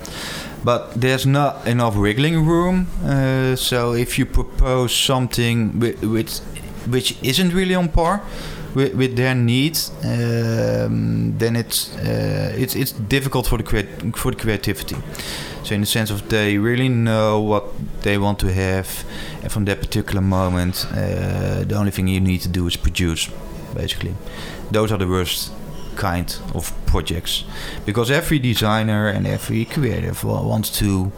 but 0.65 1.01
there's 1.01 1.27
not 1.27 1.55
enough 1.67 1.95
wriggling 1.97 2.45
room. 2.47 2.87
Uh, 3.05 3.57
so 3.57 3.93
if 3.95 4.19
you 4.19 4.27
propose 4.27 4.93
something 4.95 5.79
which, 6.03 6.41
which 6.91 7.15
isn't 7.23 7.53
really 7.55 7.75
on 7.77 7.89
par 7.89 8.21
with, 8.75 8.95
with 8.95 9.17
their 9.17 9.35
needs, 9.35 9.91
um, 10.05 11.37
then 11.39 11.57
it's, 11.57 11.95
uh, 11.97 12.55
it's 12.57 12.75
it's 12.75 12.93
difficult 12.93 13.47
for 13.47 13.59
the 13.59 13.65
creat- 13.65 14.17
for 14.17 14.33
the 14.33 14.39
creativity. 14.39 14.97
So 15.65 15.75
in 15.75 15.81
the 15.81 15.87
sense 15.87 16.11
of 16.11 16.29
they 16.29 16.59
really 16.59 16.89
know 16.89 17.41
what 17.41 17.65
they 18.03 18.19
want 18.19 18.39
to 18.39 18.53
have, 18.53 19.05
and 19.43 19.53
from 19.53 19.65
that 19.67 19.81
particular 19.81 20.21
moment, 20.21 20.87
uh, 20.93 21.65
the 21.65 21.75
only 21.77 21.91
thing 21.91 22.09
you 22.09 22.21
need 22.21 22.41
to 22.43 22.49
do 22.49 22.67
is 22.67 22.77
produce, 22.77 23.31
basically. 23.75 24.15
Those 24.71 24.93
are 24.93 24.99
the 24.99 25.07
worst 25.09 25.53
kind 25.97 26.39
of 26.55 26.73
projects 26.87 27.45
because 27.85 28.11
every 28.11 28.39
designer 28.39 29.09
and 29.09 29.27
every 29.27 29.65
creative 29.65 30.23
wants 30.25 30.71
to 30.79 31.11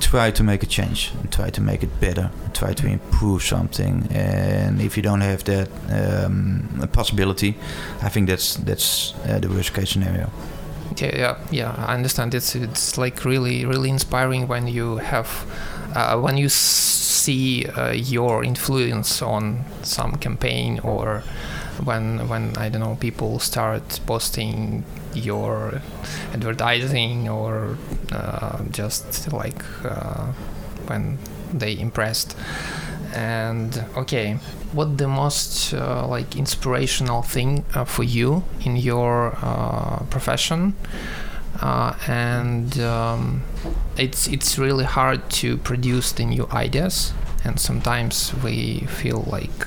try 0.00 0.30
to 0.30 0.42
make 0.42 0.62
a 0.62 0.66
change 0.66 1.12
and 1.20 1.30
try 1.32 1.50
to 1.50 1.60
make 1.60 1.82
it 1.82 2.00
better 2.00 2.30
try 2.52 2.72
to 2.72 2.86
improve 2.86 3.42
something 3.42 4.06
and 4.10 4.80
if 4.80 4.96
you 4.96 5.02
don't 5.02 5.20
have 5.22 5.44
that 5.44 5.68
um, 5.90 6.88
possibility 6.92 7.56
i 8.02 8.08
think 8.08 8.28
that's 8.28 8.56
that's 8.56 9.14
uh, 9.28 9.38
the 9.38 9.48
worst 9.48 9.72
case 9.74 9.90
scenario 9.90 10.30
Yeah, 10.96 11.16
yeah, 11.16 11.36
yeah. 11.50 11.74
I 11.88 11.94
understand. 11.94 12.34
It's 12.34 12.54
it's 12.54 12.98
like 12.98 13.24
really 13.24 13.64
really 13.66 13.88
inspiring 13.88 14.48
when 14.48 14.68
you 14.68 14.98
have 14.98 15.28
uh, 15.96 16.16
when 16.20 16.36
you 16.36 16.48
see 16.48 17.66
uh, 17.66 17.90
your 17.90 18.44
influence 18.44 19.22
on 19.22 19.64
some 19.82 20.16
campaign 20.18 20.80
or 20.84 21.22
when 21.82 22.28
when 22.28 22.56
I 22.56 22.68
don't 22.68 22.80
know 22.80 22.96
people 22.96 23.38
start 23.38 24.00
posting 24.06 24.84
your 25.14 25.80
advertising 26.32 27.28
or 27.28 27.76
uh, 28.12 28.62
just 28.70 29.32
like 29.32 29.62
uh, 29.84 30.32
when 30.86 31.18
they 31.52 31.78
impressed. 31.78 32.36
And 33.14 33.84
okay 33.96 34.38
what 34.74 34.98
the 34.98 35.06
most 35.06 35.72
uh, 35.72 36.06
like 36.06 36.36
inspirational 36.36 37.22
thing 37.22 37.64
uh, 37.74 37.84
for 37.84 38.02
you 38.02 38.42
in 38.64 38.76
your 38.76 39.38
uh, 39.40 40.00
profession? 40.10 40.74
Uh, 41.60 41.94
and 42.08 42.80
um, 42.80 43.42
it's 43.96 44.26
it's 44.26 44.58
really 44.58 44.84
hard 44.84 45.30
to 45.30 45.56
produce 45.58 46.10
the 46.12 46.24
new 46.24 46.48
ideas 46.50 47.12
and 47.44 47.60
sometimes 47.60 48.34
we 48.42 48.80
feel 48.80 49.24
like 49.30 49.66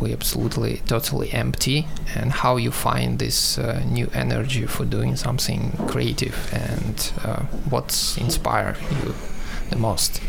we 0.00 0.12
absolutely 0.12 0.82
totally 0.86 1.30
empty 1.32 1.86
and 2.14 2.32
how 2.32 2.56
you 2.56 2.70
find 2.70 3.18
this 3.18 3.58
uh, 3.58 3.82
new 3.86 4.10
energy 4.14 4.66
for 4.66 4.84
doing 4.84 5.16
something 5.16 5.72
creative 5.88 6.36
and 6.52 7.12
uh, 7.24 7.42
what's 7.70 8.16
inspired 8.18 8.76
you 9.02 9.14
the 9.70 9.76
most? 9.76 10.20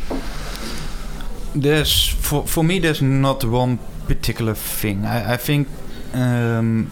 There's 1.55 2.07
for, 2.07 2.45
for 2.45 2.63
me 2.63 2.79
there's 2.79 3.01
not 3.01 3.43
one 3.43 3.79
particular 4.07 4.55
thing. 4.55 5.05
I, 5.05 5.33
I 5.33 5.37
think 5.37 5.67
um, 6.13 6.91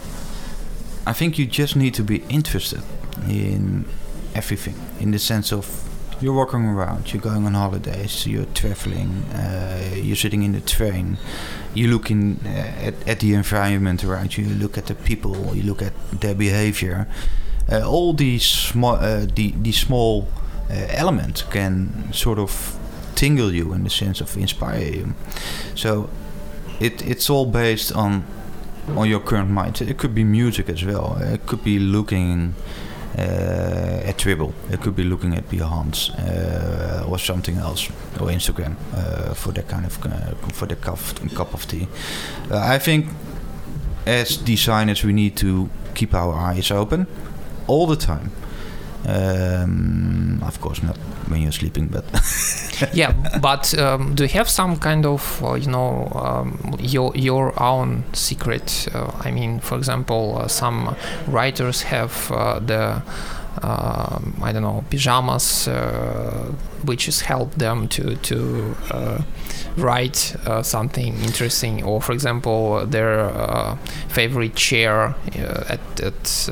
i 1.06 1.14
think 1.14 1.38
you 1.38 1.46
just 1.46 1.76
need 1.76 1.94
to 1.94 2.04
be 2.04 2.18
interested 2.30 2.82
in 3.28 3.86
everything 4.36 4.76
in 5.00 5.12
the 5.12 5.20
sense 5.20 5.52
of 5.52 5.84
you're 6.22 6.34
walking 6.34 6.66
around 6.66 7.14
you're 7.14 7.22
going 7.22 7.46
on 7.46 7.54
holidays 7.54 8.28
you're 8.28 8.46
traveling 8.54 9.24
uh, 9.34 9.92
you're 9.96 10.16
sitting 10.16 10.44
in 10.44 10.52
the 10.52 10.62
train 10.62 11.18
you 11.78 11.88
look 11.88 12.10
in 12.10 12.40
uh, 12.46 12.88
at, 12.88 12.96
at 13.08 13.20
the 13.20 13.34
environment 13.34 14.04
around 14.04 14.38
you 14.38 14.46
you 14.46 14.56
look 14.56 14.78
at 14.78 14.86
the 14.86 14.96
people 14.96 15.56
you 15.56 15.64
look 15.64 15.82
at 15.82 15.94
their 16.22 16.36
behavior 16.36 17.08
uh, 17.72 17.90
all 17.90 18.14
these 18.14 18.46
small 18.46 18.96
uh, 18.96 19.26
the, 19.36 19.54
these 19.62 19.80
small 19.80 20.28
elements 20.70 21.44
can 21.44 22.12
sort 22.12 22.40
of 22.40 22.78
tingle 23.18 23.52
you 23.52 23.74
in 23.74 23.84
the 23.84 23.90
sense 23.90 24.22
of 24.22 24.38
inspire 24.38 24.94
you. 24.94 25.14
So 25.76 26.10
it 26.80 27.02
it's 27.06 27.30
all 27.30 27.46
based 27.46 27.92
on 27.96 28.24
on 28.96 29.10
your 29.10 29.20
current 29.20 29.52
mindset. 29.52 29.90
It 29.90 29.98
could 29.98 30.14
be 30.14 30.24
music 30.24 30.70
as 30.70 30.86
well. 30.86 31.18
It 31.20 31.46
could 31.48 31.64
be 31.64 31.80
looking 31.80 32.54
at 33.16 34.18
Dribbble. 34.18 34.54
It 34.72 34.82
could 34.82 34.96
be 34.96 35.04
looking 35.04 35.36
at 35.36 35.50
Behance 35.50 36.12
uh, 36.20 37.10
or 37.10 37.20
something 37.20 37.58
else 37.58 37.90
or 38.20 38.28
Instagram 38.30 38.76
uh, 38.94 39.34
for 39.34 39.52
that 39.54 39.68
kind 39.68 39.86
of 39.86 40.06
uh, 40.06 40.36
for 40.54 40.66
the 40.68 40.76
cup 40.76 41.00
cup 41.36 41.54
of 41.54 41.68
tea. 41.68 41.88
I 42.52 42.80
think 42.80 43.08
as 44.06 44.38
designers 44.38 45.04
we 45.04 45.14
need 45.14 45.36
to 45.38 45.70
keep 45.94 46.14
our 46.14 46.34
eyes 46.34 46.72
open 46.72 47.08
all 47.68 47.88
the 47.88 47.96
time. 47.96 48.32
Um, 49.06 50.42
of 50.44 50.60
course, 50.60 50.84
not 50.84 50.98
when 51.30 51.42
you're 51.42 51.52
sleeping, 51.52 51.88
but 51.88 52.06
yeah 52.94 53.14
but 53.42 53.78
um, 53.78 54.16
do 54.16 54.24
you 54.24 54.30
have 54.30 54.50
some 54.50 54.78
kind 54.78 55.06
of 55.06 55.44
uh, 55.44 55.54
you 55.54 55.68
know 55.68 56.12
um, 56.16 56.76
your 56.80 57.12
your 57.16 57.54
own 57.62 58.04
secret? 58.14 58.88
Uh, 58.94 59.12
i 59.22 59.32
mean 59.32 59.60
for 59.60 59.78
example 59.78 60.38
uh, 60.38 60.48
some 60.48 60.96
writers 61.28 61.82
have 61.84 62.32
uh, 62.32 62.60
the 62.60 63.02
um, 63.64 64.36
I 64.44 64.52
don't 64.52 64.62
know 64.62 64.84
pajamas, 64.92 65.68
uh, 65.68 66.54
which 66.86 67.08
helped 67.22 67.58
them 67.58 67.88
to 67.88 68.16
to 68.16 68.76
uh, 68.92 69.22
write 69.78 70.36
something 70.62 71.18
interesting, 71.24 71.84
or 71.84 72.00
for 72.00 72.14
example 72.14 72.86
their 72.86 73.32
favorite 74.10 74.54
chair 74.56 75.16
at 75.70 76.00
at 76.00 76.50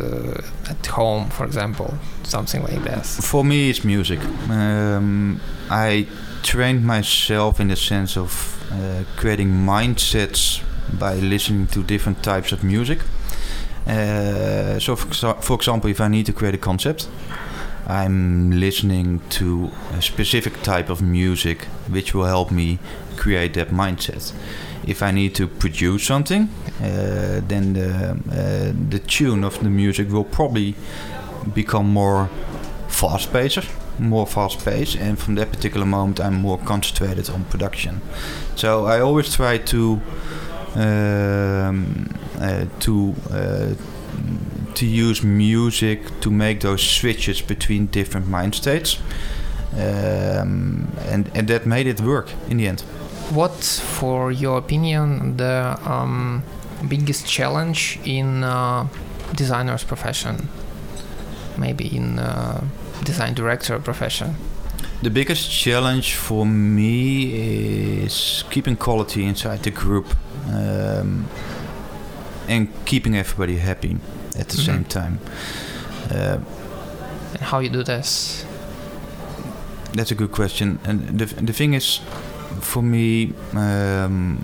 at 0.67 0.87
home, 0.87 1.29
for 1.29 1.45
example, 1.45 1.93
something 2.25 2.61
like 2.63 2.83
that. 2.83 3.05
For 3.05 3.43
me, 3.43 3.69
it's 3.69 3.83
music. 3.83 4.19
Um, 4.49 5.39
I 5.69 6.07
trained 6.43 6.85
myself 6.85 7.59
in 7.59 7.69
the 7.69 7.75
sense 7.75 8.17
of 8.17 8.31
uh, 8.71 9.03
creating 9.15 9.49
mindsets 9.49 10.61
by 10.99 11.15
listening 11.15 11.67
to 11.67 11.83
different 11.83 12.23
types 12.23 12.51
of 12.51 12.63
music. 12.63 12.99
Uh, 13.87 14.79
so, 14.79 14.95
for, 14.95 15.33
for 15.41 15.55
example, 15.55 15.89
if 15.89 16.01
I 16.01 16.07
need 16.07 16.25
to 16.25 16.33
create 16.33 16.55
a 16.55 16.59
concept, 16.59 17.07
I'm 17.87 18.51
listening 18.59 19.21
to 19.29 19.71
a 19.93 20.01
specific 20.01 20.63
type 20.63 20.89
of 20.89 21.01
music 21.01 21.65
which 21.87 22.15
will 22.15 22.25
help 22.25 22.51
me 22.51 22.79
create 23.15 23.53
that 23.53 23.69
mindset. 23.69 24.33
If 24.87 25.03
I 25.03 25.11
need 25.11 25.35
to 25.35 25.47
produce 25.47 26.03
something, 26.03 26.49
uh, 26.81 27.41
then 27.47 27.73
the, 27.73 28.19
uh, 28.31 28.89
the 28.89 28.99
tune 28.99 29.43
of 29.43 29.59
the 29.59 29.69
music 29.69 30.11
will 30.11 30.23
probably 30.23 30.75
become 31.53 31.87
more 31.87 32.29
fast 32.87 33.31
paced, 33.31 33.67
more 33.99 34.27
fast 34.27 34.63
paced, 34.65 34.95
and 34.97 35.17
from 35.17 35.35
that 35.35 35.51
particular 35.51 35.85
moment, 35.85 36.19
I'm 36.19 36.35
more 36.35 36.57
concentrated 36.57 37.29
on 37.29 37.45
production. 37.45 38.01
So 38.55 38.85
I 38.85 38.99
always 39.01 39.33
try 39.35 39.57
to 39.57 40.01
um, 40.75 42.07
uh, 42.39 42.65
to 42.79 43.15
uh, 43.31 43.73
to 44.73 44.85
use 44.85 45.23
music 45.23 45.99
to 46.21 46.31
make 46.31 46.59
those 46.61 46.81
switches 46.81 47.41
between 47.41 47.87
different 47.87 48.27
mind 48.27 48.55
states, 48.55 48.99
um, 49.73 50.87
and 51.09 51.29
and 51.33 51.47
that 51.47 51.65
made 51.65 51.87
it 51.87 52.01
work 52.01 52.29
in 52.49 52.57
the 52.57 52.67
end. 52.67 52.83
what, 53.31 53.63
for 53.63 54.31
your 54.31 54.57
opinion, 54.57 55.37
the 55.37 55.77
um, 55.85 56.43
biggest 56.87 57.25
challenge 57.27 57.99
in 58.05 58.43
uh, 58.43 58.87
designer's 59.35 59.83
profession? 59.83 60.47
Maybe 61.57 61.83
in 61.95 62.19
uh, 62.19 62.61
design 63.05 63.33
director 63.33 63.79
profession. 63.79 64.35
The 65.03 65.09
biggest 65.09 65.49
challenge 65.51 66.15
for 66.15 66.45
me 66.45 68.03
is 68.03 68.43
keeping 68.49 68.75
quality 68.77 69.23
inside 69.23 69.57
the 69.63 69.71
group 69.71 70.05
um, 70.47 71.25
and 72.49 72.67
keeping 72.85 73.15
everybody 73.17 73.57
happy 73.57 73.97
at 74.39 74.47
the 74.49 74.57
Mhm. 74.57 74.65
same 74.65 74.83
time. 74.83 75.19
Uh, 76.11 76.37
And 77.33 77.43
how 77.51 77.59
you 77.59 77.69
do 77.69 77.83
this? 77.83 78.45
That's 79.93 80.11
a 80.11 80.15
good 80.15 80.31
question. 80.31 80.79
And 80.87 81.19
the 81.19 81.25
the 81.45 81.53
thing 81.53 81.73
is, 81.75 82.01
for 82.61 82.83
me, 82.83 83.33
um, 83.53 84.37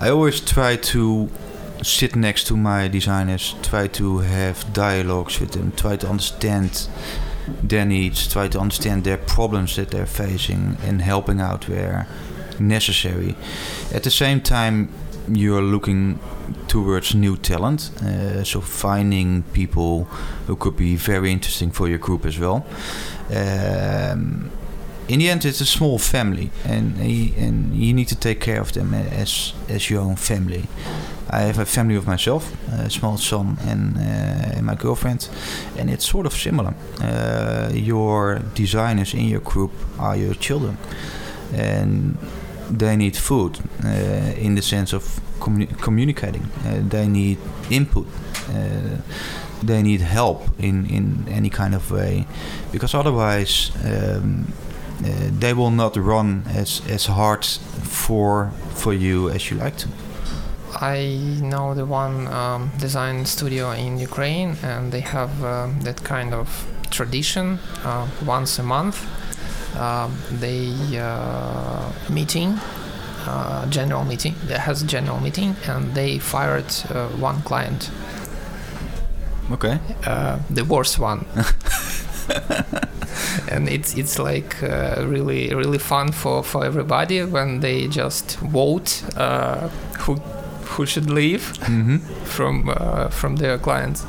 I 0.00 0.10
always 0.10 0.40
try 0.40 0.76
to 0.92 1.28
sit 1.82 2.16
next 2.16 2.46
to 2.48 2.56
my 2.56 2.88
designers, 2.88 3.54
try 3.62 3.86
to 3.88 4.18
have 4.18 4.72
dialogues 4.72 5.40
with 5.40 5.52
them, 5.52 5.72
try 5.72 5.96
to 5.96 6.08
understand 6.08 6.88
their 7.62 7.84
needs, 7.84 8.30
try 8.32 8.48
to 8.48 8.58
understand 8.58 9.04
their 9.04 9.16
problems 9.16 9.76
that 9.76 9.90
they're 9.90 10.06
facing, 10.06 10.76
and 10.84 11.02
helping 11.02 11.40
out 11.40 11.68
where 11.68 12.06
necessary. 12.60 13.36
At 13.92 14.02
the 14.02 14.10
same 14.10 14.40
time, 14.40 14.88
you're 15.28 15.62
looking 15.62 16.18
towards 16.68 17.14
new 17.14 17.36
talent, 17.36 17.90
uh, 18.02 18.44
so 18.44 18.60
finding 18.60 19.42
people 19.52 20.04
who 20.46 20.56
could 20.56 20.76
be 20.76 20.96
very 20.96 21.32
interesting 21.32 21.70
for 21.70 21.88
your 21.88 21.98
group 21.98 22.26
as 22.26 22.38
well. 22.38 22.66
Um, 23.34 24.50
in 25.08 25.18
the 25.18 25.30
end, 25.30 25.44
it's 25.44 25.60
a 25.60 25.66
small 25.66 25.98
family, 25.98 26.50
and 26.64 26.96
y- 26.98 27.32
and 27.46 27.74
you 27.74 27.92
need 27.94 28.08
to 28.08 28.16
take 28.16 28.40
care 28.40 28.60
of 28.60 28.72
them 28.72 28.94
as 28.94 29.52
as 29.74 29.88
your 29.90 30.02
own 30.02 30.16
family. 30.16 30.62
I 31.30 31.40
have 31.42 31.58
a 31.58 31.64
family 31.66 31.96
of 31.96 32.06
myself, 32.06 32.52
a 32.72 32.88
small 32.90 33.18
son 33.18 33.58
and, 33.68 33.96
uh, 33.98 34.56
and 34.56 34.62
my 34.66 34.74
girlfriend, 34.74 35.28
and 35.78 35.90
it's 35.90 36.04
sort 36.10 36.26
of 36.26 36.32
similar. 36.32 36.72
Uh, 37.02 37.70
your 37.74 38.40
designers 38.54 39.12
in 39.14 39.28
your 39.28 39.40
group 39.42 39.70
are 39.98 40.16
your 40.16 40.34
children, 40.34 40.78
and 41.54 42.16
they 42.78 42.96
need 42.96 43.16
food 43.16 43.58
uh, 43.84 44.44
in 44.44 44.54
the 44.54 44.62
sense 44.62 44.96
of 44.96 45.20
communi- 45.40 45.78
communicating. 45.82 46.42
Uh, 46.66 46.88
they 46.88 47.06
need 47.08 47.36
input. 47.70 48.06
Uh, 48.48 48.96
they 49.66 49.82
need 49.82 50.00
help 50.00 50.48
in, 50.58 50.86
in 50.86 51.26
any 51.28 51.50
kind 51.50 51.74
of 51.74 51.90
way, 51.90 52.26
because 52.72 52.94
otherwise 52.98 53.70
um, 53.84 54.46
they 55.00 55.52
will 55.54 55.70
not 55.70 55.96
run 55.96 56.44
as, 56.48 56.82
as 56.88 57.06
hard 57.06 57.44
for 57.44 58.50
for 58.74 58.92
you 58.92 59.28
as 59.30 59.50
you 59.50 59.56
like 59.56 59.76
to. 59.76 59.88
I 60.80 61.38
know 61.40 61.74
the 61.74 61.84
one 61.86 62.26
um, 62.28 62.70
design 62.78 63.24
studio 63.26 63.70
in 63.72 63.98
Ukraine, 63.98 64.56
and 64.62 64.92
they 64.92 65.00
have 65.00 65.30
um, 65.44 65.80
that 65.82 66.04
kind 66.04 66.34
of 66.34 66.66
tradition. 66.90 67.58
Uh, 67.84 68.06
once 68.24 68.58
a 68.58 68.62
month, 68.62 68.96
um, 69.76 70.16
they 70.40 70.72
uh, 70.98 71.90
meeting, 72.10 72.58
uh, 73.26 73.66
general 73.70 74.04
meeting. 74.04 74.34
That 74.46 74.60
has 74.60 74.82
a 74.82 74.86
general 74.86 75.20
meeting, 75.20 75.56
and 75.66 75.94
they 75.94 76.18
fired 76.18 76.70
uh, 76.90 77.08
one 77.20 77.42
client, 77.42 77.90
Okay. 79.50 79.78
uh, 80.06 80.38
the 80.50 80.64
worst 80.64 80.98
one. 80.98 81.24
and 83.50 83.68
it's 83.68 83.94
it's 83.96 84.18
like 84.18 84.62
uh, 84.62 85.04
really 85.06 85.54
really 85.54 85.78
fun 85.78 86.12
for 86.12 86.42
for 86.44 86.64
everybody 86.64 87.24
when 87.24 87.60
they 87.60 87.88
just 87.88 88.38
vote 88.40 89.02
uh, 89.16 89.68
who 90.00 90.14
who 90.76 90.86
should 90.86 91.10
leave 91.10 91.52
Mm-hmm. 91.60 91.96
from 92.24 92.68
uh, 92.68 93.08
from 93.08 93.36
their 93.36 93.58
clients 93.58 94.04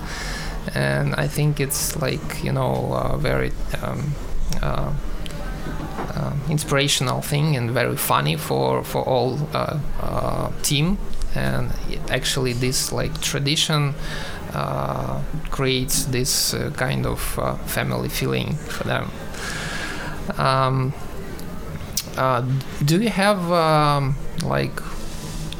and 0.75 1.15
i 1.15 1.27
think 1.27 1.59
it's 1.59 1.95
like 2.01 2.43
you 2.43 2.51
know 2.51 2.93
a 3.13 3.17
very 3.17 3.51
um, 3.81 4.13
uh, 4.61 4.91
uh, 6.15 6.33
inspirational 6.49 7.21
thing 7.21 7.55
and 7.57 7.71
very 7.71 7.95
funny 7.97 8.35
for 8.37 8.83
for 8.83 9.03
all 9.03 9.37
uh, 9.53 9.77
uh, 10.01 10.51
team 10.63 10.97
and 11.35 11.71
it 11.89 11.99
actually 12.11 12.53
this 12.53 12.91
like 12.91 13.19
tradition 13.21 13.93
creates 15.51 16.05
this 16.05 16.53
uh, 16.53 16.71
kind 16.77 17.05
of 17.05 17.37
uh, 17.39 17.55
family 17.67 18.09
feeling 18.09 18.55
for 18.55 18.83
them 18.87 19.11
um, 20.37 20.93
uh, 22.17 22.41
do 22.85 22.99
you 23.01 23.09
have 23.09 23.51
um, 23.51 24.15
like 24.43 24.81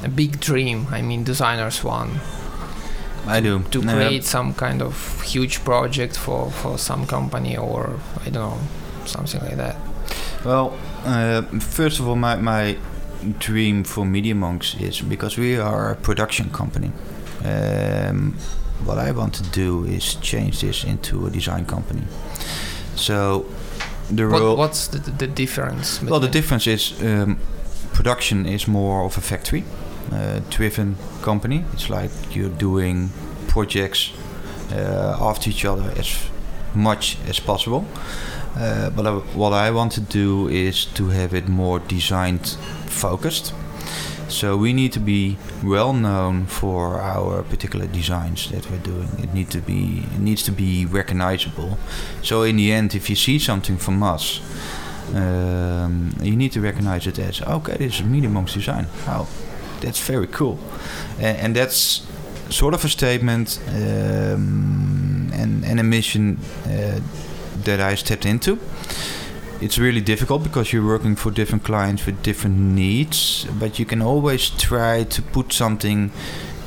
a 0.03 0.09
big 0.09 0.39
dream 0.39 0.87
i 0.91 1.01
mean 1.01 1.23
designers 1.23 1.83
one 1.83 2.19
I 3.27 3.41
do. 3.41 3.59
to 3.71 3.79
Uh, 3.79 3.93
create 3.93 4.23
some 4.23 4.53
kind 4.53 4.81
of 4.81 5.21
huge 5.21 5.63
project 5.63 6.17
for 6.17 6.49
for 6.51 6.77
some 6.77 7.05
company 7.05 7.57
or 7.57 7.99
i 8.25 8.29
don't 8.29 8.43
know 8.49 8.57
something 9.05 9.41
like 9.41 9.57
that 9.57 9.75
Well, 10.45 10.71
uh, 11.05 11.41
first 11.59 11.99
of 11.99 12.07
all, 12.07 12.15
my, 12.15 12.35
my 12.37 12.77
dream 13.39 13.83
for 13.83 14.05
Media 14.05 14.33
Monks 14.33 14.73
is 14.79 15.01
because 15.01 15.37
we 15.41 15.59
are 15.59 15.91
a 15.91 15.95
production 15.95 16.49
company. 16.49 16.91
Um, 17.43 18.33
what 18.85 18.97
I 18.97 19.11
want 19.11 19.33
to 19.35 19.43
do 19.43 19.85
is 19.85 20.15
change 20.15 20.61
this 20.61 20.83
into 20.83 21.25
a 21.25 21.29
design 21.29 21.65
company. 21.65 22.03
So 22.95 23.45
the 24.09 24.27
what, 24.27 24.41
role. 24.41 24.57
what's 24.57 24.87
the, 24.87 24.97
the 24.97 25.27
difference 25.27 26.01
Well, 26.01 26.19
the 26.19 26.27
difference 26.27 26.67
is 26.67 26.93
um, 27.01 27.37
production 27.93 28.45
is 28.45 28.67
more 28.67 29.05
of 29.05 29.17
a 29.17 29.21
factory 29.21 29.63
uh, 30.11 30.39
driven 30.49 30.95
company. 31.21 31.63
It's 31.73 31.89
like 31.89 32.11
you're 32.35 32.49
doing 32.57 33.09
projects 33.47 34.11
uh, 34.71 35.17
after 35.19 35.49
each 35.49 35.65
other 35.65 35.91
as 35.97 36.29
much 36.73 37.17
as 37.27 37.39
possible. 37.39 37.85
Uh, 38.55 38.89
but 38.89 39.05
I, 39.05 39.11
what 39.35 39.53
I 39.53 39.71
want 39.71 39.91
to 39.93 40.01
do 40.01 40.47
is 40.47 40.85
to 40.85 41.09
have 41.09 41.33
it 41.33 41.47
more 41.47 41.79
designed 41.79 42.57
focused. 42.87 43.53
So 44.29 44.55
we 44.55 44.73
need 44.73 44.93
to 44.93 44.99
be 44.99 45.37
well 45.63 45.91
known 45.91 46.45
for 46.45 47.01
our 47.01 47.43
particular 47.43 47.87
designs 47.87 48.49
that 48.51 48.69
we're 48.69 48.77
doing. 48.77 49.09
It 49.17 49.33
need 49.33 49.49
to 49.49 49.59
be 49.59 50.05
it 50.15 50.19
needs 50.19 50.43
to 50.43 50.51
be 50.51 50.85
recognizable. 50.85 51.77
So 52.21 52.43
in 52.43 52.57
the 52.57 52.71
end, 52.71 52.95
if 52.95 53.09
you 53.09 53.15
see 53.15 53.39
something 53.39 53.77
from 53.77 54.03
us, 54.03 54.39
um, 55.15 56.11
you 56.21 56.35
need 56.35 56.51
to 56.51 56.61
recognize 56.61 57.07
it 57.07 57.17
as 57.19 57.41
okay, 57.41 57.77
this 57.77 57.99
is 57.99 58.03
Monks 58.03 58.53
design. 58.53 58.85
Wow, 59.07 59.27
that's 59.81 59.99
very 59.99 60.27
cool, 60.27 60.59
and, 61.19 61.37
and 61.37 61.55
that's 61.55 62.05
sort 62.49 62.73
of 62.73 62.85
a 62.85 62.89
statement 62.89 63.59
um, 63.69 65.31
and, 65.33 65.65
and 65.65 65.79
a 65.79 65.83
mission 65.83 66.39
uh, 66.65 66.99
that 67.63 67.79
I 67.79 67.95
stepped 67.95 68.25
into. 68.25 68.59
It's 69.61 69.77
really 69.77 69.99
difficult 69.99 70.43
because 70.43 70.71
you're 70.71 70.85
working 70.85 71.17
for 71.17 71.31
different 71.31 71.65
clients 71.65 72.05
with 72.05 72.23
different 72.23 72.57
needs, 72.57 73.45
but 73.59 73.77
you 73.77 73.85
can 73.85 74.01
always 74.01 74.49
try 74.51 75.03
to 75.03 75.21
put 75.21 75.51
something 75.51 76.11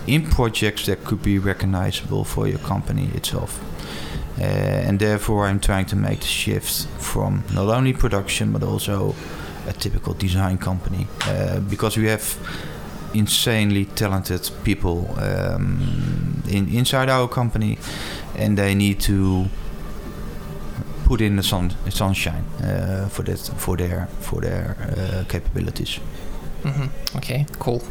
in 0.07 0.29
projects 0.29 0.85
that 0.87 1.03
could 1.03 1.23
be 1.23 1.39
recognizable 1.39 2.25
for 2.25 2.47
your 2.47 2.59
company 2.59 3.09
itself. 3.15 3.59
Uh, 4.39 4.43
and 4.43 4.99
therefore, 4.99 5.47
I'm 5.47 5.59
trying 5.59 5.87
to 5.87 5.97
make 5.97 6.21
the 6.21 6.27
shift 6.27 6.87
from 6.99 7.45
not 7.55 7.69
only 7.69 7.95
production 7.95 8.53
but 8.53 8.63
also 8.63 9.15
a 9.67 9.73
typical 9.73 10.13
design 10.13 10.59
company 10.59 11.07
uh, 11.27 11.61
because 11.61 11.97
we 11.97 12.09
have 12.09 12.37
insanely 13.15 13.87
talented 13.87 14.51
people 14.65 15.15
um, 15.19 16.43
in 16.47 16.69
inside 16.69 17.09
our 17.09 17.27
company, 17.27 17.79
and 18.37 18.59
they 18.59 18.75
need 18.75 19.01
to 19.01 19.47
put 21.13 21.21
in 21.21 21.37
the 21.37 21.43
sun 21.43 21.71
the 21.85 21.91
sunshine 21.91 22.45
uh, 22.65 23.07
for 23.11 23.23
that 23.25 23.39
for 23.59 23.77
their 23.77 24.07
for 24.21 24.41
their 24.41 24.77
uh, 24.81 25.25
capabilities. 25.29 26.01
Mhm. 26.65 26.89
Okay, 27.17 27.47
cool. 27.59 27.83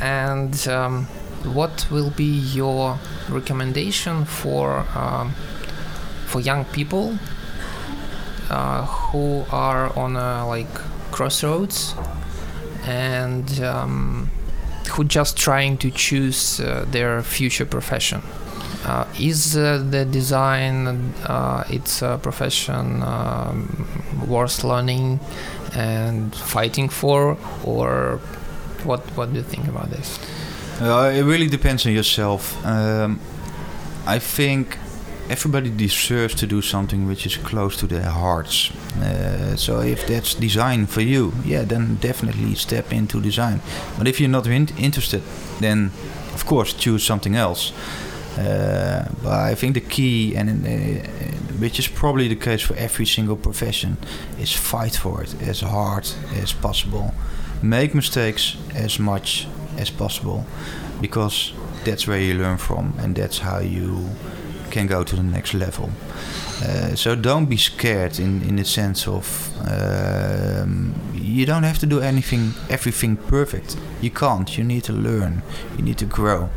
And 0.00 0.68
um, 0.68 1.06
what 1.54 1.86
will 1.90 2.10
be 2.10 2.40
your 2.54 2.98
recommendation 3.30 4.24
for 4.26 4.84
um, 4.94 5.32
for 6.26 6.40
young 6.40 6.64
people 6.72 7.18
uh, 8.50 8.84
who 8.86 9.44
are 9.50 9.98
on 9.98 10.16
a 10.16 10.46
like 10.46 10.74
crossroads 11.10 11.94
and 12.86 13.60
um, 13.60 14.30
who 14.96 15.04
just 15.04 15.36
trying 15.38 15.78
to 15.78 15.90
choose 15.90 16.60
uh, 16.60 16.84
their 16.90 17.22
future 17.22 17.66
profession? 17.66 18.20
Uh, 18.84 19.06
is 19.20 19.56
uh, 19.56 19.78
the 19.90 20.04
design 20.04 20.88
uh, 21.26 21.62
it's 21.70 22.02
a 22.02 22.18
profession 22.20 23.02
um, 23.02 23.86
worth 24.26 24.64
learning 24.64 25.20
and 25.74 26.34
fighting 26.34 26.88
for 26.88 27.36
or 27.64 28.18
what 28.82 29.00
what 29.16 29.30
do 29.30 29.36
you 29.36 29.44
think 29.44 29.68
about 29.68 29.88
this 29.90 30.18
it 30.80 31.24
really 31.24 31.46
depends 31.46 31.86
on 31.86 31.92
yourself. 31.92 32.64
Um, 32.66 33.20
I 34.06 34.18
think 34.18 34.78
everybody 35.30 35.70
deserves 35.70 36.34
to 36.34 36.46
do 36.46 36.60
something 36.60 37.06
which 37.06 37.24
is 37.26 37.36
close 37.36 37.76
to 37.76 37.86
their 37.86 38.10
hearts. 38.10 38.70
Uh, 39.00 39.56
so 39.56 39.80
if 39.80 40.06
that's 40.06 40.34
design 40.34 40.86
for 40.86 41.00
you, 41.00 41.32
yeah, 41.44 41.62
then 41.62 41.96
definitely 41.96 42.54
step 42.54 42.92
into 42.92 43.20
design. 43.20 43.60
But 43.96 44.08
if 44.08 44.20
you're 44.20 44.28
not 44.28 44.46
in- 44.46 44.76
interested, 44.76 45.22
then 45.60 45.92
of 46.34 46.44
course 46.46 46.72
choose 46.72 47.04
something 47.04 47.36
else. 47.36 47.72
Uh, 48.38 49.04
but 49.22 49.32
I 49.32 49.54
think 49.54 49.74
the 49.74 49.80
key, 49.80 50.34
and 50.36 50.48
uh, 50.48 51.06
which 51.58 51.78
is 51.78 51.88
probably 51.88 52.28
the 52.28 52.36
case 52.36 52.62
for 52.62 52.74
every 52.76 53.06
single 53.06 53.36
profession, 53.36 53.96
is 54.38 54.52
fight 54.52 54.96
for 54.96 55.22
it 55.22 55.34
as 55.42 55.60
hard 55.60 56.08
as 56.42 56.52
possible. 56.52 57.14
Make 57.62 57.94
mistakes 57.94 58.56
as 58.74 58.98
much 58.98 59.46
as 59.76 59.90
possible, 59.90 60.44
because 61.00 61.52
that's 61.84 62.06
where 62.06 62.18
you 62.18 62.34
learn 62.34 62.58
from, 62.58 62.94
and 62.98 63.14
that's 63.14 63.38
how 63.38 63.58
you 63.60 64.08
can 64.70 64.86
go 64.86 65.04
to 65.04 65.16
the 65.16 65.22
next 65.22 65.52
level. 65.54 65.90
Uh, 66.62 66.94
so 66.94 67.14
don't 67.14 67.46
be 67.46 67.56
scared 67.56 68.18
in, 68.18 68.42
in 68.42 68.56
the 68.56 68.64
sense 68.64 69.06
of 69.08 69.50
um, 69.68 70.94
you 71.12 71.44
don't 71.44 71.64
have 71.64 71.78
to 71.78 71.86
do 71.86 72.00
anything 72.00 72.54
everything 72.70 73.16
perfect. 73.16 73.76
You 74.00 74.10
can't. 74.10 74.56
You 74.56 74.64
need 74.64 74.84
to 74.84 74.92
learn. 74.92 75.42
You 75.76 75.84
need 75.84 75.98
to 75.98 76.06
grow. 76.06 76.50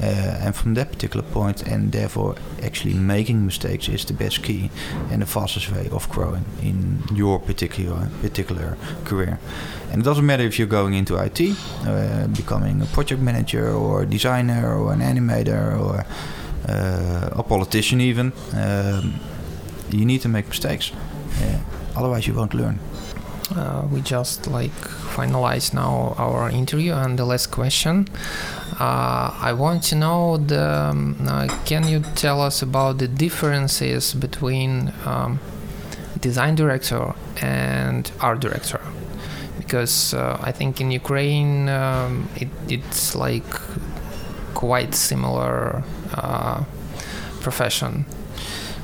Uh, 0.00 0.44
and 0.44 0.54
from 0.54 0.74
that 0.74 0.90
particular 0.92 1.24
point, 1.32 1.62
and 1.62 1.92
therefore 1.92 2.34
actually 2.62 2.94
making 2.94 3.46
mistakes 3.46 3.88
is 3.88 4.04
the 4.04 4.12
best 4.12 4.42
key 4.42 4.70
and 5.10 5.22
the 5.22 5.26
fastest 5.26 5.72
way 5.72 5.88
of 5.90 6.08
growing 6.10 6.44
in 6.62 7.02
your 7.14 7.38
particular 7.38 8.08
particular 8.20 8.76
career. 9.04 9.38
And 9.90 10.02
it 10.02 10.04
doesn't 10.04 10.26
matter 10.26 10.44
if 10.44 10.58
you're 10.58 10.68
going 10.68 10.94
into 10.94 11.16
IT, 11.16 11.40
uh, 11.86 12.26
becoming 12.28 12.82
a 12.82 12.86
project 12.86 13.22
manager 13.22 13.72
or 13.72 14.02
a 14.02 14.06
designer 14.06 14.76
or 14.76 14.92
an 14.92 15.00
animator 15.00 15.78
or 15.80 16.04
uh, 16.68 17.28
a 17.32 17.42
politician 17.42 18.00
even. 18.00 18.32
Um, 18.52 19.14
you 19.90 20.04
need 20.04 20.20
to 20.22 20.28
make 20.28 20.48
mistakes, 20.48 20.92
uh, 21.40 21.58
otherwise 21.96 22.26
you 22.26 22.34
won't 22.34 22.54
learn. 22.54 22.78
Uh, 23.54 23.86
we 23.92 24.00
just 24.00 24.48
like 24.48 24.72
finalize 24.72 25.72
now 25.72 26.14
our 26.18 26.50
interview 26.50 26.92
and 26.92 27.16
the 27.16 27.24
last 27.24 27.46
question. 27.52 28.08
Uh, 28.80 29.30
i 29.40 29.52
want 29.52 29.82
to 29.84 29.94
know 29.94 30.36
the 30.36 30.68
um, 30.68 31.16
uh, 31.28 31.46
can 31.64 31.86
you 31.86 32.00
tell 32.16 32.40
us 32.40 32.60
about 32.60 32.98
the 32.98 33.06
differences 33.06 34.14
between 34.14 34.92
um, 35.04 35.38
design 36.20 36.56
director 36.56 37.14
and 37.40 38.10
art 38.20 38.40
director? 38.40 38.80
Because 39.58 40.12
uh, 40.12 40.38
i 40.42 40.50
think 40.50 40.80
in 40.80 40.90
ukraine 40.90 41.68
um, 41.68 42.28
it, 42.36 42.48
it's 42.68 43.14
like 43.14 43.48
quite 44.54 44.92
similar 44.94 45.84
uh, 46.14 46.64
profession 47.40 48.04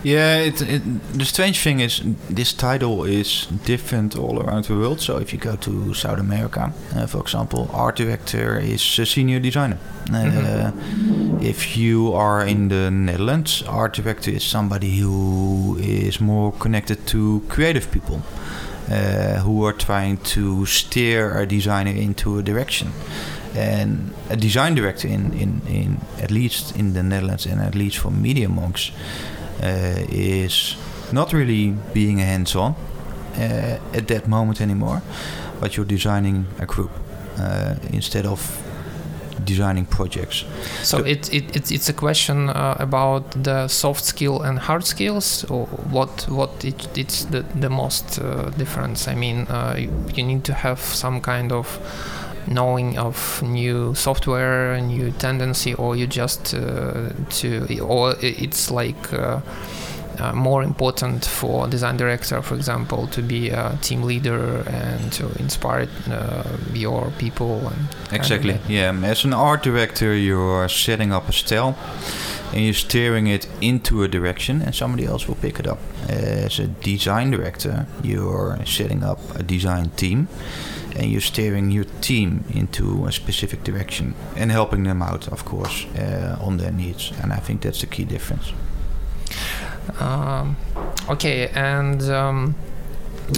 yeah, 0.03 0.38
it, 0.38 0.61
it, 0.62 0.83
the 1.12 1.25
strange 1.25 1.61
thing 1.61 1.81
is 1.81 2.03
this 2.29 2.53
title 2.53 3.05
is 3.05 3.47
different 3.65 4.17
all 4.17 4.41
around 4.41 4.65
the 4.65 4.75
world. 4.77 5.01
So 5.01 5.19
if 5.19 5.33
you 5.33 5.38
go 5.38 5.57
to 5.57 5.95
South 5.95 6.19
America, 6.19 6.73
uh, 6.95 7.07
for 7.07 7.21
example, 7.21 7.71
art 7.73 7.97
director 7.97 8.59
is 8.59 8.99
a 8.99 9.07
senior 9.07 9.38
designer. 9.38 9.79
Uh, 10.11 10.12
mm-hmm. 10.12 11.41
If 11.41 11.77
you 11.77 12.12
are 12.15 12.45
in 12.45 12.69
the 12.69 12.91
Netherlands, 12.91 13.62
art 13.69 13.95
director 13.95 14.31
is 14.33 14.43
somebody 14.43 14.99
who 14.99 15.79
is 15.81 16.21
more 16.21 16.53
connected 16.53 17.07
to 17.09 17.43
creative 17.49 17.91
people. 17.91 18.23
Uh, 18.91 19.38
who 19.38 19.65
are 19.65 19.73
trying 19.73 20.17
to 20.19 20.67
steer 20.67 21.38
a 21.38 21.47
designer 21.47 21.93
into 21.93 22.37
a 22.38 22.43
direction 22.43 22.91
and 23.55 24.12
a 24.29 24.37
design 24.37 24.75
director 24.75 25.07
in, 25.07 25.33
in, 25.33 25.62
in 25.69 26.01
at 26.21 26.33
least 26.33 26.77
in 26.77 26.93
the 26.93 27.03
Netherlands 27.03 27.47
and 27.47 27.61
at 27.61 27.77
least 27.77 27.99
for 27.99 28.11
Media 28.11 28.49
Monks 28.49 28.91
is 29.61 30.77
not 31.12 31.33
really 31.33 31.75
being 31.93 32.19
hands-on 32.19 32.75
uh, 33.37 33.79
at 33.95 34.09
that 34.09 34.27
moment 34.27 34.61
anymore, 34.61 35.03
but 35.61 35.77
you're 35.77 35.87
designing 35.87 36.47
a 36.59 36.67
group 36.67 36.91
uh, 37.38 37.75
instead 37.93 38.27
of 38.27 38.59
designing 39.45 39.87
projects. 39.87 40.45
So, 40.83 40.99
so 40.99 41.05
it, 41.05 41.33
it, 41.33 41.57
it's, 41.57 41.71
it's 41.71 41.88
a 41.88 41.93
question 41.93 42.49
uh, 42.49 42.77
about 42.79 43.31
the 43.43 43.69
soft 43.69 44.05
skill 44.05 44.43
and 44.43 44.59
hard 44.59 44.85
skills, 44.85 45.45
or 45.45 45.67
what 45.67 46.29
what 46.29 46.65
it, 46.65 46.97
it's 46.97 47.25
the 47.25 47.45
the 47.61 47.71
most 47.71 48.19
uh, 48.19 48.51
difference. 48.51 49.09
I 49.09 49.15
mean, 49.15 49.47
uh, 49.49 49.75
you, 49.79 49.91
you, 50.15 50.23
need 50.23 50.45
to 50.45 50.55
have 50.55 50.81
some 50.81 51.21
kind 51.21 51.53
of 51.53 51.81
knowing 52.46 52.98
of 52.98 53.42
new 53.42 53.94
software, 53.94 54.81
new 54.81 55.11
tendency, 55.12 55.74
or 55.74 55.96
you 55.96 56.07
just 56.07 56.55
uh, 56.55 57.11
to, 57.31 57.81
or 57.81 58.14
it's 58.20 58.70
like. 58.70 59.12
Uh, 59.12 59.40
uh, 60.18 60.33
more 60.33 60.62
important 60.62 61.24
for 61.24 61.66
design 61.66 61.96
director, 61.96 62.42
for 62.42 62.55
example, 62.55 63.07
to 63.09 63.22
be 63.22 63.48
a 63.48 63.78
team 63.81 64.02
leader 64.02 64.62
and 64.68 65.12
to 65.12 65.26
inspire 65.38 65.88
uh, 66.11 66.44
your 66.74 67.11
people. 67.18 67.72
exactly. 68.12 68.59
Yeah. 68.68 68.92
As 69.05 69.24
an 69.24 69.33
art 69.33 69.62
director, 69.62 70.14
you 70.14 70.40
are 70.40 70.68
setting 70.68 71.12
up 71.12 71.28
a 71.28 71.33
style 71.33 71.76
and 72.52 72.62
you're 72.62 72.74
steering 72.74 73.26
it 73.26 73.48
into 73.61 74.02
a 74.02 74.09
direction, 74.09 74.61
and 74.61 74.74
somebody 74.74 75.07
else 75.07 75.26
will 75.26 75.37
pick 75.37 75.59
it 75.59 75.66
up. 75.66 75.78
As 76.09 76.59
a 76.59 76.66
design 76.66 77.31
director, 77.31 77.87
you're 78.02 78.59
setting 78.66 79.02
up 79.02 79.18
a 79.35 79.42
design 79.42 79.90
team 79.96 80.28
and 80.96 81.11
you're 81.11 81.20
steering 81.20 81.70
your 81.70 81.85
team 82.00 82.44
into 82.55 83.07
a 83.07 83.12
specific 83.12 83.64
direction 83.64 84.14
and 84.37 84.50
helping 84.50 84.85
them 84.85 85.02
out, 85.02 85.28
of 85.28 85.44
course, 85.44 85.87
uh, 85.96 86.37
on 86.40 86.59
their 86.59 86.72
needs. 86.72 87.12
And 87.22 87.33
I 87.33 87.37
think 87.37 87.62
that's 87.62 87.81
the 87.81 87.87
key 87.87 88.05
difference. 88.05 88.52
Um, 89.98 90.57
okay, 91.09 91.48
and 91.48 92.02
um, 92.02 92.55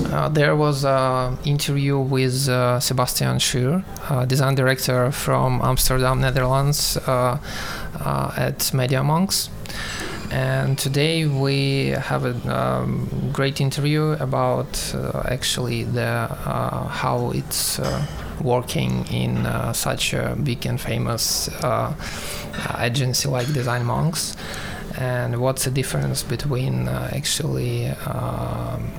uh, 0.07 0.29
there 0.29 0.57
was 0.57 0.85
an 0.85 1.39
interview 1.45 1.99
with 1.99 2.49
uh, 2.49 2.81
Sebastian 2.81 3.39
Schuur, 3.39 3.85
uh, 4.11 4.25
design 4.25 4.55
director 4.55 5.11
from 5.13 5.61
Amsterdam, 5.63 6.21
Netherlands, 6.21 6.97
uh, 7.07 7.39
uh, 8.01 8.33
at 8.37 8.73
Media 8.75 9.03
Monks. 9.03 9.51
And 10.31 10.79
today 10.79 11.27
we 11.27 11.89
have 11.91 12.25
a 12.25 12.35
um, 12.55 13.31
great 13.33 13.61
interview 13.61 14.13
about 14.13 14.95
uh, 14.95 15.23
actually 15.27 15.85
the 15.85 16.03
uh, 16.03 16.89
how 16.89 17.31
it's 17.31 17.79
uh, 17.79 18.07
working 18.43 19.07
in 19.13 19.47
uh, 19.47 19.73
such 19.73 20.15
a 20.15 20.37
big 20.43 20.67
and 20.67 20.81
famous 20.81 21.49
uh, 21.63 21.95
agency 22.79 23.29
like 23.29 23.53
Design 23.53 23.85
Monks, 23.85 24.37
and 24.97 25.41
what's 25.41 25.65
the 25.65 25.71
difference 25.71 26.23
between 26.23 26.89
uh, 26.89 27.11
actually. 27.13 27.89
Um, 27.89 28.91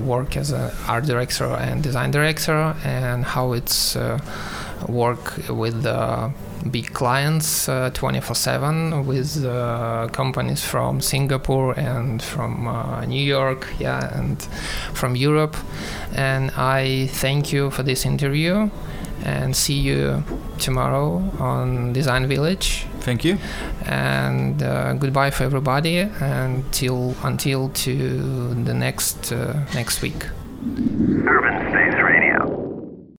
work 0.00 0.36
as 0.36 0.50
an 0.50 0.70
art 0.88 1.04
director 1.04 1.44
and 1.44 1.82
design 1.82 2.10
director, 2.10 2.74
and 2.82 3.24
how 3.24 3.52
it's 3.52 3.94
work 4.88 5.48
with 5.48 5.84
big 6.70 6.92
clients 6.92 7.68
uh, 7.68 7.90
24 7.94 8.34
7 8.34 9.06
with 9.06 9.44
uh, 9.44 10.08
companies 10.12 10.62
from 10.62 11.00
Singapore 11.00 11.78
and 11.78 12.22
from 12.22 12.66
uh, 12.66 13.04
New 13.04 13.22
York, 13.22 13.66
yeah, 13.78 14.18
and 14.18 14.42
from 14.92 15.16
Europe. 15.16 15.56
And 16.14 16.50
I 16.56 17.06
thank 17.12 17.52
you 17.52 17.70
for 17.70 17.82
this 17.82 18.04
interview 18.04 18.70
and 19.24 19.54
see 19.54 19.74
you 19.74 20.24
tomorrow 20.58 21.22
on 21.38 21.92
Design 21.92 22.26
Village. 22.26 22.86
Thank 23.00 23.24
you. 23.24 23.38
And 23.86 24.62
uh, 24.62 24.94
goodbye 24.94 25.30
for 25.30 25.44
everybody 25.44 25.98
until 25.98 27.14
until 27.22 27.68
to 27.68 28.54
the 28.64 28.74
next 28.74 29.32
uh, 29.32 29.64
next 29.74 30.02
week. 30.02 30.26
Urban 30.62 31.70
Space 31.70 31.99